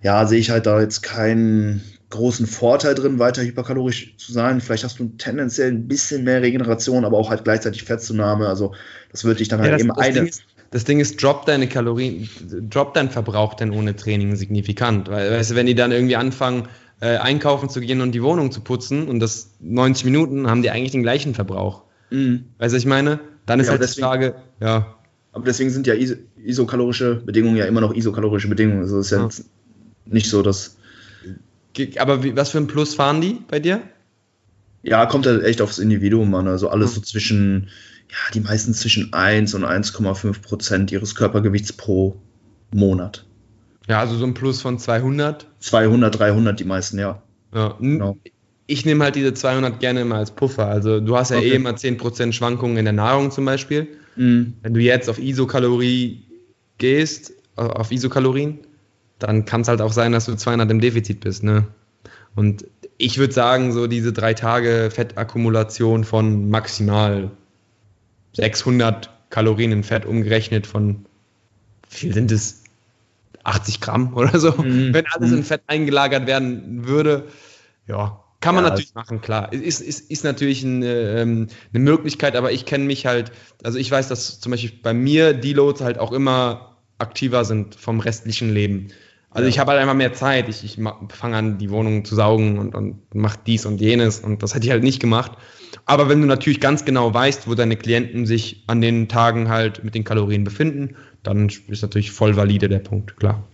[0.03, 1.81] ja, sehe ich halt da jetzt keinen
[2.11, 4.61] großen Vorteil drin, weiter hyperkalorisch zu sein.
[4.61, 8.47] Vielleicht hast du tendenziell ein bisschen mehr Regeneration, aber auch halt gleichzeitig Fettzunahme.
[8.47, 8.75] Also
[9.11, 10.27] das würde ich dann halt ja, das, eben eine.
[10.27, 12.29] Ist, das Ding ist, drop deine Kalorien,
[12.69, 15.09] drop dein Verbrauch denn ohne Training signifikant.
[15.09, 16.67] Weil, weißt du, wenn die dann irgendwie anfangen,
[17.01, 20.69] äh, einkaufen zu gehen und die Wohnung zu putzen und das 90 Minuten haben die
[20.69, 21.83] eigentlich den gleichen Verbrauch.
[22.09, 22.45] Mhm.
[22.57, 23.19] Weißt du, ich meine?
[23.45, 24.95] Dann ist ja, halt deswegen, die Frage, ja.
[25.33, 28.81] Aber deswegen sind ja is isokalorische Bedingungen ja immer noch isokalorische Bedingungen.
[28.81, 29.29] Also ist ja, ja.
[30.05, 30.77] nicht so, dass.
[31.97, 33.81] Aber wie, was für ein Plus fahren die bei dir?
[34.83, 36.47] Ja, kommt halt echt aufs Individuum an.
[36.47, 36.95] Also alles mhm.
[36.95, 37.69] so zwischen,
[38.11, 42.17] ja, die meisten zwischen 1 und 1,5 Prozent ihres Körpergewichts pro
[42.73, 43.25] Monat.
[43.87, 45.47] Ja, also so ein Plus von 200?
[45.59, 47.21] 200, 300 die meisten, ja.
[47.53, 48.17] Ja, genau.
[48.67, 50.67] Ich nehme halt diese 200 gerne immer als Puffer.
[50.67, 51.51] Also du hast ja okay.
[51.51, 53.87] eh immer 10% Schwankungen in der Nahrung zum Beispiel.
[54.15, 54.53] Mhm.
[54.61, 56.25] Wenn du jetzt auf Isokalorie
[56.77, 58.59] gehst, auf Isokalorien,
[59.19, 61.43] dann kann es halt auch sein, dass du 200 im Defizit bist.
[61.43, 61.67] Ne?
[62.35, 62.65] Und
[62.97, 67.31] ich würde sagen, so diese drei Tage Fettakkumulation von maximal
[68.33, 71.05] 600 Kalorien in Fett umgerechnet von,
[71.89, 72.63] wie viel sind es?
[73.43, 74.51] 80 Gramm oder so.
[74.51, 74.93] Mhm.
[74.93, 75.43] Wenn alles in mhm.
[75.43, 77.27] Fett eingelagert werden würde,
[77.87, 79.53] ja, kann man ja, natürlich machen, klar.
[79.53, 83.31] Ist, ist, ist natürlich eine, ähm, eine Möglichkeit, aber ich kenne mich halt,
[83.63, 87.99] also ich weiß, dass zum Beispiel bei mir Deloads halt auch immer aktiver sind vom
[87.99, 88.87] restlichen Leben.
[89.31, 89.49] Also ja.
[89.49, 90.49] ich habe halt einfach mehr Zeit.
[90.49, 90.77] Ich, ich
[91.09, 94.65] fange an, die Wohnung zu saugen und, und mache dies und jenes und das hätte
[94.65, 95.31] ich halt nicht gemacht.
[95.85, 99.83] Aber wenn du natürlich ganz genau weißt, wo deine Klienten sich an den Tagen halt
[99.83, 103.47] mit den Kalorien befinden, dann ist natürlich voll valide der Punkt, klar.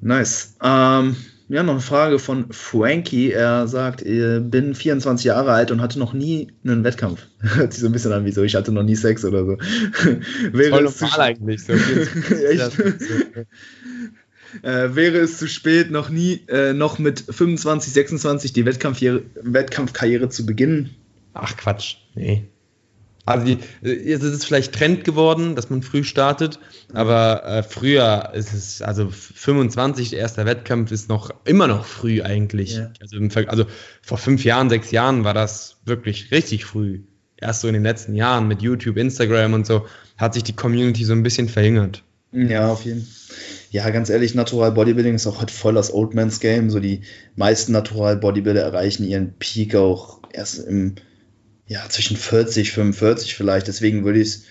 [0.00, 0.56] Nice.
[0.62, 1.16] Ähm,
[1.48, 3.32] ja, noch eine Frage von Frankie.
[3.32, 7.26] Er sagt, ich bin 24 Jahre alt und hatte noch nie einen Wettkampf.
[7.40, 9.58] Hört sich so ein bisschen an wie so, ich hatte noch nie Sex oder so.
[10.52, 11.72] Wäre Voll normal eigentlich so.
[11.72, 12.78] Echt?
[14.62, 20.46] Äh, wäre es zu spät, noch nie, äh, noch mit 25, 26 die Wettkampfkarriere zu
[20.46, 20.96] beginnen?
[21.34, 22.44] Ach Quatsch, nee.
[23.26, 26.58] Also die, jetzt ist es vielleicht Trend geworden, dass man früh startet,
[26.92, 32.22] aber äh, früher ist es, also 25, der erste Wettkampf ist noch immer noch früh
[32.22, 32.76] eigentlich.
[32.76, 32.92] Yeah.
[33.00, 33.66] Also, also,
[34.02, 37.02] vor fünf Jahren, sechs Jahren war das wirklich richtig früh.
[37.36, 39.86] Erst so in den letzten Jahren mit YouTube, Instagram und so
[40.16, 42.02] hat sich die Community so ein bisschen verjüngert.
[42.32, 43.36] Ja, auf jeden Fall.
[43.70, 46.70] Ja, ganz ehrlich, Natural Bodybuilding ist auch halt voll das Old Man's Game.
[46.70, 47.02] So die
[47.36, 50.96] meisten Natural Bodybuilder erreichen ihren Peak auch erst im
[51.66, 53.68] ja, zwischen 40, 45 vielleicht.
[53.68, 54.44] Deswegen würde ich es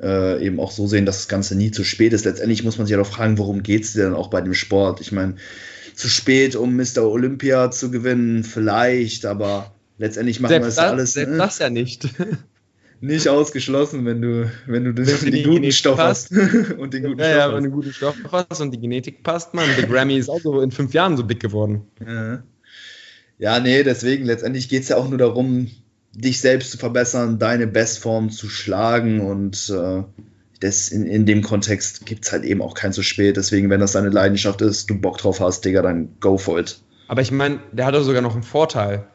[0.00, 2.24] äh, eben auch so sehen, dass das Ganze nie zu spät ist.
[2.24, 5.02] Letztendlich muss man sich ja doch fragen, worum geht es denn auch bei dem Sport?
[5.02, 5.36] Ich meine,
[5.94, 7.04] zu spät, um Mr.
[7.04, 11.12] Olympia zu gewinnen, vielleicht, aber letztendlich machen wir es alles.
[11.12, 11.38] Selbst ne?
[11.38, 12.08] das ja nicht.
[13.00, 16.32] Nicht ausgeschlossen, wenn du, wenn du den, wenn den guten Stoff hast.
[16.78, 17.54] und den guten ja, Stoff ja, hast.
[17.54, 19.68] wenn du guten Stoff hast und die Genetik passt, man.
[19.76, 21.82] Der Grammy ist auch so in fünf Jahren so big geworden.
[22.06, 22.42] Ja,
[23.38, 25.70] ja nee, deswegen, letztendlich geht es ja auch nur darum,
[26.12, 30.02] dich selbst zu verbessern, deine Bestform zu schlagen und äh,
[30.60, 33.36] das in, in dem Kontext gibt es halt eben auch kein zu spät.
[33.36, 36.80] Deswegen, wenn das deine Leidenschaft ist, du Bock drauf hast, Digga, dann go for it.
[37.08, 39.06] Aber ich meine, der hat doch sogar noch einen Vorteil,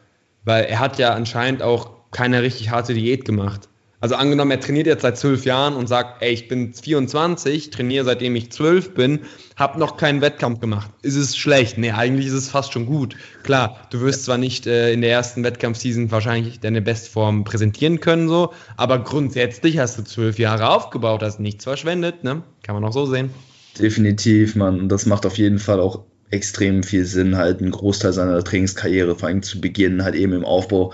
[0.44, 3.68] weil er hat ja anscheinend auch keine richtig harte Diät gemacht.
[4.02, 8.04] Also angenommen, er trainiert jetzt seit zwölf Jahren und sagt, ey, ich bin 24, trainiere
[8.04, 9.20] seitdem ich zwölf bin,
[9.54, 10.90] habe noch keinen Wettkampf gemacht.
[11.02, 11.78] Ist es schlecht?
[11.78, 13.14] Nee, eigentlich ist es fast schon gut.
[13.44, 18.28] Klar, du wirst zwar nicht äh, in der ersten Wettkampfseason wahrscheinlich deine Bestform präsentieren können,
[18.28, 22.42] so, aber grundsätzlich hast du zwölf Jahre aufgebaut, hast nichts verschwendet, ne?
[22.64, 23.30] Kann man auch so sehen.
[23.78, 24.88] Definitiv, Mann.
[24.88, 26.00] Das macht auf jeden Fall auch
[26.32, 30.44] extrem viel Sinn, halt einen Großteil seiner Trainingskarriere, vor allem zu Beginn, halt eben im
[30.44, 30.92] Aufbau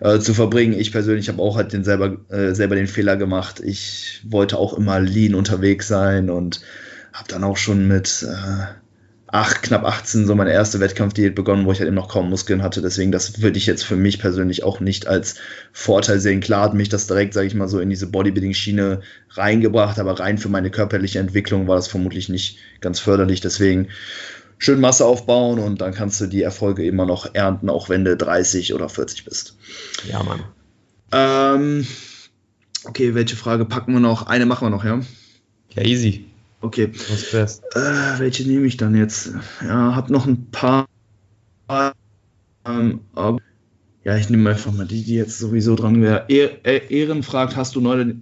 [0.00, 0.78] äh, zu verbringen.
[0.78, 3.60] Ich persönlich habe auch halt den selber, äh, selber den Fehler gemacht.
[3.60, 6.62] Ich wollte auch immer lean unterwegs sein und
[7.12, 8.64] habe dann auch schon mit äh,
[9.26, 12.62] acht, knapp 18 so meine erste Wettkampfdiät begonnen, wo ich halt eben noch kaum Muskeln
[12.62, 12.80] hatte.
[12.80, 15.34] Deswegen, das würde ich jetzt für mich persönlich auch nicht als
[15.72, 16.40] Vorteil sehen.
[16.40, 20.38] Klar hat mich das direkt, sage ich mal, so in diese Bodybuilding-Schiene reingebracht, aber rein
[20.38, 23.42] für meine körperliche Entwicklung war das vermutlich nicht ganz förderlich.
[23.42, 23.88] Deswegen
[24.58, 28.16] schön Masse aufbauen und dann kannst du die Erfolge immer noch ernten, auch wenn du
[28.16, 29.56] 30 oder 40 bist.
[30.08, 30.44] Ja, Mann.
[31.12, 31.86] Ähm,
[32.84, 34.26] okay, welche Frage packen wir noch?
[34.26, 35.00] Eine machen wir noch, ja?
[35.74, 36.26] Ja, easy.
[36.60, 36.90] Okay.
[37.32, 37.60] Was?
[37.74, 39.30] Äh, welche nehme ich dann jetzt?
[39.62, 40.86] Ja, hab noch ein paar.
[42.64, 43.00] Ähm,
[44.04, 46.26] ja, ich nehme einfach mal die, die jetzt sowieso dran wäre.
[46.28, 48.16] Ehren fragt, hast du neue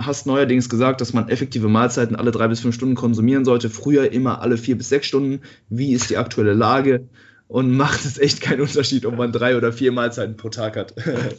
[0.00, 3.70] hast neuerdings gesagt, dass man effektive Mahlzeiten alle drei bis fünf Stunden konsumieren sollte.
[3.70, 5.40] Früher immer alle vier bis sechs Stunden.
[5.68, 7.08] Wie ist die aktuelle Lage?
[7.48, 10.94] Und macht es echt keinen Unterschied, ob man drei oder vier Mahlzeiten pro Tag hat.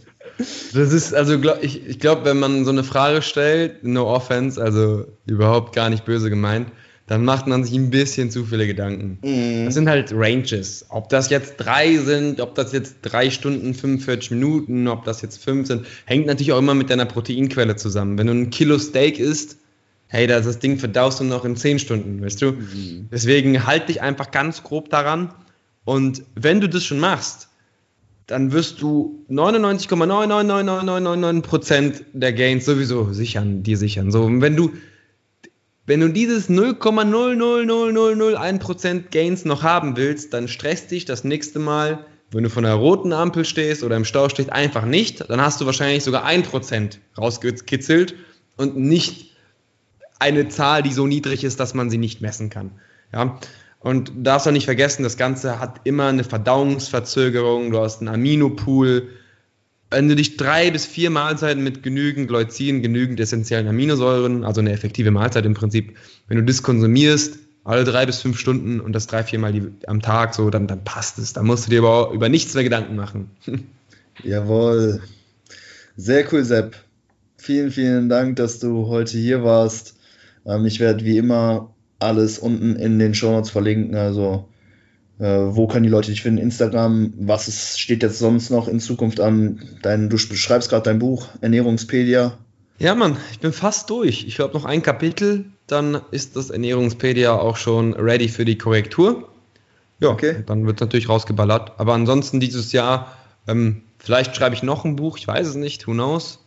[0.38, 4.62] das ist, also glaub, ich, ich glaube, wenn man so eine Frage stellt, no offense,
[4.62, 6.68] also überhaupt gar nicht böse gemeint,
[7.08, 9.20] dann macht man sich ein bisschen zu viele Gedanken.
[9.22, 9.66] Mhm.
[9.66, 10.86] Das sind halt Ranges.
[10.90, 15.44] Ob das jetzt drei sind, ob das jetzt drei Stunden 45 Minuten, ob das jetzt
[15.44, 18.18] fünf sind, hängt natürlich auch immer mit deiner Proteinquelle zusammen.
[18.18, 19.58] Wenn du ein Kilo Steak isst,
[20.08, 22.52] hey, das, das Ding verdaust du noch in zehn Stunden, weißt du?
[22.52, 23.08] Mhm.
[23.12, 25.34] Deswegen halt dich einfach ganz grob daran.
[25.86, 27.48] Und wenn du das schon machst,
[28.28, 34.12] dann wirst du 99,9999999% der Gains sowieso sichern, dir sichern.
[34.12, 34.72] So, und wenn du,
[35.86, 42.44] wenn du dieses 0,00001% Gains noch haben willst, dann stresst dich das nächste Mal, wenn
[42.44, 45.30] du von der roten Ampel stehst oder im Stau stehst, einfach nicht.
[45.30, 48.16] Dann hast du wahrscheinlich sogar 1% rausgekitzelt
[48.58, 49.36] und nicht
[50.20, 52.72] eine Zahl, die so niedrig ist, dass man sie nicht messen kann.
[53.12, 53.40] Ja,
[53.80, 59.10] und darfst auch nicht vergessen, das Ganze hat immer eine Verdauungsverzögerung, du hast einen Aminopool.
[59.92, 64.72] Wenn du dich drei bis vier Mahlzeiten mit genügend Leucin, genügend essentiellen Aminosäuren, also eine
[64.72, 65.98] effektive Mahlzeit im Prinzip,
[66.30, 69.54] wenn du das konsumierst, alle drei bis fünf Stunden und das drei, viermal
[69.86, 71.34] am Tag, so, dann, dann passt es.
[71.34, 73.30] Da musst du dir aber über nichts mehr Gedanken machen.
[74.24, 75.02] Jawohl.
[75.98, 76.76] Sehr cool, Sepp.
[77.38, 79.96] Vielen, vielen Dank, dass du heute hier warst.
[80.46, 83.96] Ähm, ich werde wie immer alles unten in den Show Notes verlinken.
[83.96, 84.48] Also,
[85.22, 86.40] wo können die Leute dich finden?
[86.40, 89.62] Instagram, was ist, steht jetzt sonst noch in Zukunft an?
[89.84, 92.38] Dein, du beschreibst gerade dein Buch, Ernährungspedia.
[92.80, 94.26] Ja, Mann, ich bin fast durch.
[94.26, 99.30] Ich glaube noch ein Kapitel, dann ist das Ernährungspedia auch schon ready für die Korrektur.
[100.00, 100.44] Ja, okay.
[100.48, 101.74] dann wird natürlich rausgeballert.
[101.78, 103.16] Aber ansonsten dieses Jahr,
[103.48, 106.40] ähm, vielleicht schreibe ich noch ein Buch, ich weiß es nicht, who knows.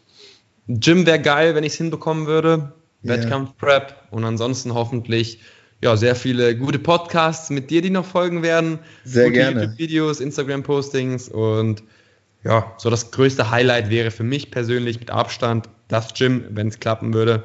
[0.67, 2.73] Gym wäre geil, wenn ich es hinbekommen würde.
[3.05, 3.19] Yeah.
[3.19, 5.39] Wettkampf-Prep und ansonsten hoffentlich
[5.85, 8.79] ja, sehr viele gute Podcasts mit dir, die noch folgen werden.
[9.05, 9.61] Sehr gute gerne.
[9.61, 11.83] YouTube-Videos, Instagram-Postings und
[12.43, 16.81] ja, so das größte Highlight wäre für mich persönlich mit Abstand das Gym, wenn es
[16.81, 17.45] klappen würde.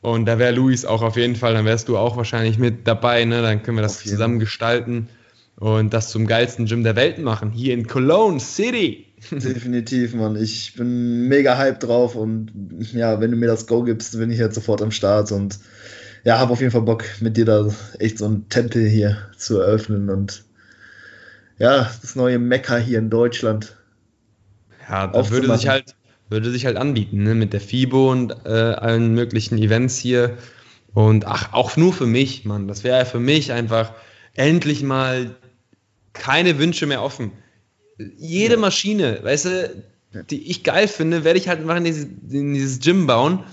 [0.00, 3.24] Und da wäre Luis auch auf jeden Fall, dann wärst du auch wahrscheinlich mit dabei,
[3.24, 3.40] ne?
[3.40, 5.08] Dann können wir das zusammen gestalten
[5.56, 9.06] und das zum geilsten Gym der Welt machen, hier in Cologne City.
[9.30, 10.34] Definitiv, Mann.
[10.34, 12.50] Ich bin mega hyped drauf und
[12.92, 15.60] ja, wenn du mir das Go gibst, bin ich jetzt sofort am Start und
[16.24, 17.68] ja, habe auf jeden Fall Bock, mit dir da
[17.98, 20.44] echt so einen Tempel hier zu eröffnen und
[21.58, 23.76] ja, das neue Mekka hier in Deutschland.
[24.88, 25.94] Ja, da würde sich halt,
[26.28, 27.34] würde sich halt anbieten, ne?
[27.34, 30.38] mit der FIBO und äh, allen möglichen Events hier.
[30.94, 32.66] Und ach, auch nur für mich, Mann.
[32.66, 33.92] Das wäre ja für mich einfach
[34.34, 35.36] endlich mal
[36.14, 37.32] keine Wünsche mehr offen
[38.16, 39.84] jede Maschine, weißt du,
[40.30, 43.44] die ich geil finde, werde ich halt einfach in dieses, in dieses Gym bauen.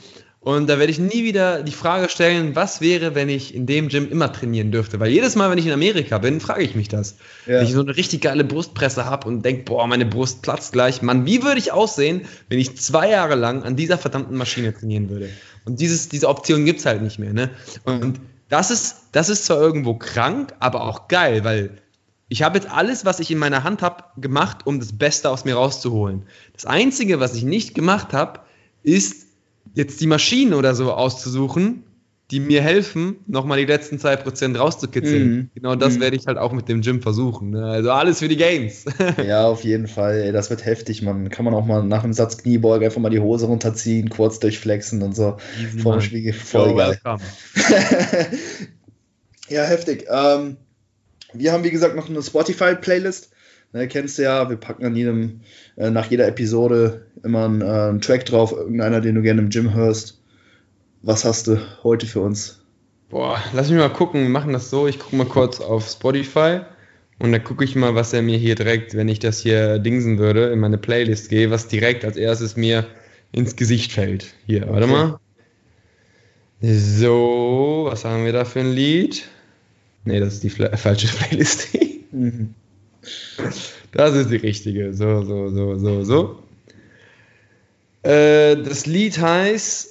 [0.47, 3.89] Und da werde ich nie wieder die Frage stellen, was wäre, wenn ich in dem
[3.89, 4.97] Gym immer trainieren dürfte.
[4.97, 7.17] Weil jedes Mal, wenn ich in Amerika bin, frage ich mich das.
[7.45, 7.55] Ja.
[7.55, 11.01] Wenn ich so eine richtig geile Brustpresse habe und denke, boah, meine Brust platzt gleich.
[11.01, 15.09] Mann, wie würde ich aussehen, wenn ich zwei Jahre lang an dieser verdammten Maschine trainieren
[15.09, 15.27] würde?
[15.65, 17.33] Und dieses, diese Option gibt es halt nicht mehr.
[17.33, 17.49] Ne?
[17.83, 21.71] Und das ist, das ist zwar irgendwo krank, aber auch geil, weil
[22.29, 25.43] ich habe jetzt alles, was ich in meiner Hand habe, gemacht, um das Beste aus
[25.43, 26.23] mir rauszuholen.
[26.53, 28.39] Das Einzige, was ich nicht gemacht habe,
[28.81, 29.26] ist
[29.73, 31.83] jetzt die Maschinen oder so auszusuchen,
[32.29, 35.29] die mir helfen, nochmal die letzten 2% rauszukitzeln.
[35.29, 35.49] Mhm.
[35.55, 36.01] Genau das mhm.
[36.01, 37.51] werde ich halt auch mit dem Gym versuchen.
[37.51, 37.65] Ne?
[37.65, 38.83] Also alles für die Games.
[39.25, 40.33] ja, auf jeden Fall.
[40.33, 41.29] Das wird heftig, man.
[41.29, 45.01] Kann man auch mal nach einem Satz Kniebeuge einfach mal die Hose runterziehen, kurz durchflexen
[45.03, 45.37] und so.
[45.61, 46.33] Easy, Vorm Spiegel.
[46.33, 46.99] Voll geil.
[49.47, 50.05] ja, heftig.
[50.09, 50.57] Ähm,
[51.33, 53.29] wir haben, wie gesagt, noch eine Spotify-Playlist.
[53.73, 55.41] Ne, kennst du ja, wir packen an jedem,
[55.75, 59.49] äh, nach jeder Episode immer einen, äh, einen, Track drauf, irgendeiner, den du gerne im
[59.49, 60.21] Gym hörst.
[61.01, 62.61] Was hast du heute für uns?
[63.09, 66.61] Boah, lass mich mal gucken, wir machen das so, ich gucke mal kurz auf Spotify
[67.19, 70.17] und dann gucke ich mal, was er mir hier direkt, wenn ich das hier dingsen
[70.17, 72.85] würde, in meine Playlist gehe, was direkt als erstes mir
[73.31, 74.33] ins Gesicht fällt.
[74.45, 74.71] Hier, okay.
[74.71, 75.19] warte mal.
[76.61, 79.27] So, was haben wir da für ein Lied?
[80.05, 81.67] Nee, das ist die falsche Playlist.
[82.11, 82.55] Mhm.
[83.91, 84.93] Das ist die richtige.
[84.93, 86.43] So, so, so, so, so.
[88.03, 89.89] Äh, das Lied heißt,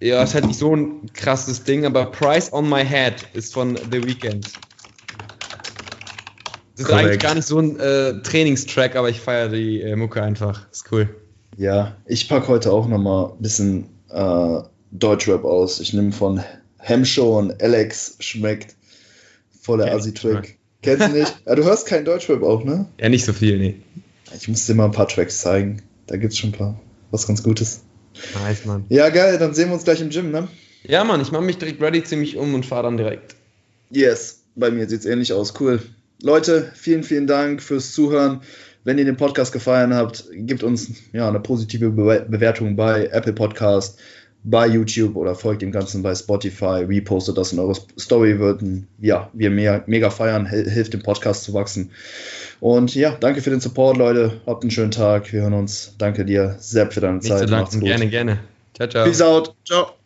[0.00, 3.76] ja, ist halt nicht so ein krasses Ding, aber Price on My Head ist von
[3.76, 4.46] The Weeknd.
[6.72, 7.06] Das ist Correct.
[7.06, 10.70] eigentlich gar nicht so ein äh, Trainingstrack, aber ich feiere die äh, Mucke einfach.
[10.70, 11.14] Ist cool.
[11.56, 15.80] Ja, ich packe heute auch nochmal ein bisschen äh, Deutschrap aus.
[15.80, 16.42] Ich nehme von
[16.78, 18.74] Hemshow und Alex schmeckt
[19.60, 20.56] voller Assi-Track.
[20.82, 21.34] Kennst du nicht?
[21.46, 22.86] Ja, du hörst keinen Deutschrap auch, ne?
[23.00, 23.76] Ja, nicht so viel, nee.
[24.36, 25.82] Ich muss dir mal ein paar Tracks zeigen.
[26.06, 26.80] Da gibt's schon ein paar.
[27.10, 27.82] Was ganz Gutes.
[28.42, 28.84] Nice, Mann.
[28.88, 30.48] Ja, geil, dann sehen wir uns gleich im Gym, ne?
[30.84, 33.36] Ja, Mann, ich mache mich direkt ready, ziemlich um und fahre dann direkt.
[33.90, 35.54] Yes, bei mir sieht's ähnlich aus.
[35.60, 35.80] Cool.
[36.22, 38.40] Leute, vielen, vielen Dank fürs Zuhören.
[38.84, 43.32] Wenn ihr den Podcast gefallen habt, gebt uns ja, eine positive Be Bewertung bei Apple
[43.32, 44.00] Podcast
[44.44, 49.30] bei YouTube oder folgt dem Ganzen bei Spotify, repostet das in eure Story, würden ja,
[49.32, 51.90] wir mehr, mega feiern, hilft dem Podcast zu wachsen.
[52.60, 54.40] Und ja, danke für den Support, Leute.
[54.46, 55.32] Habt einen schönen Tag.
[55.32, 55.94] Wir hören uns.
[55.98, 57.40] Danke dir, Sepp, für deine Nicht Zeit.
[57.40, 57.80] Zu danken.
[57.80, 58.38] Gerne, gerne.
[58.74, 59.04] Ciao, ciao.
[59.04, 59.54] Peace out.
[59.64, 60.01] Ciao.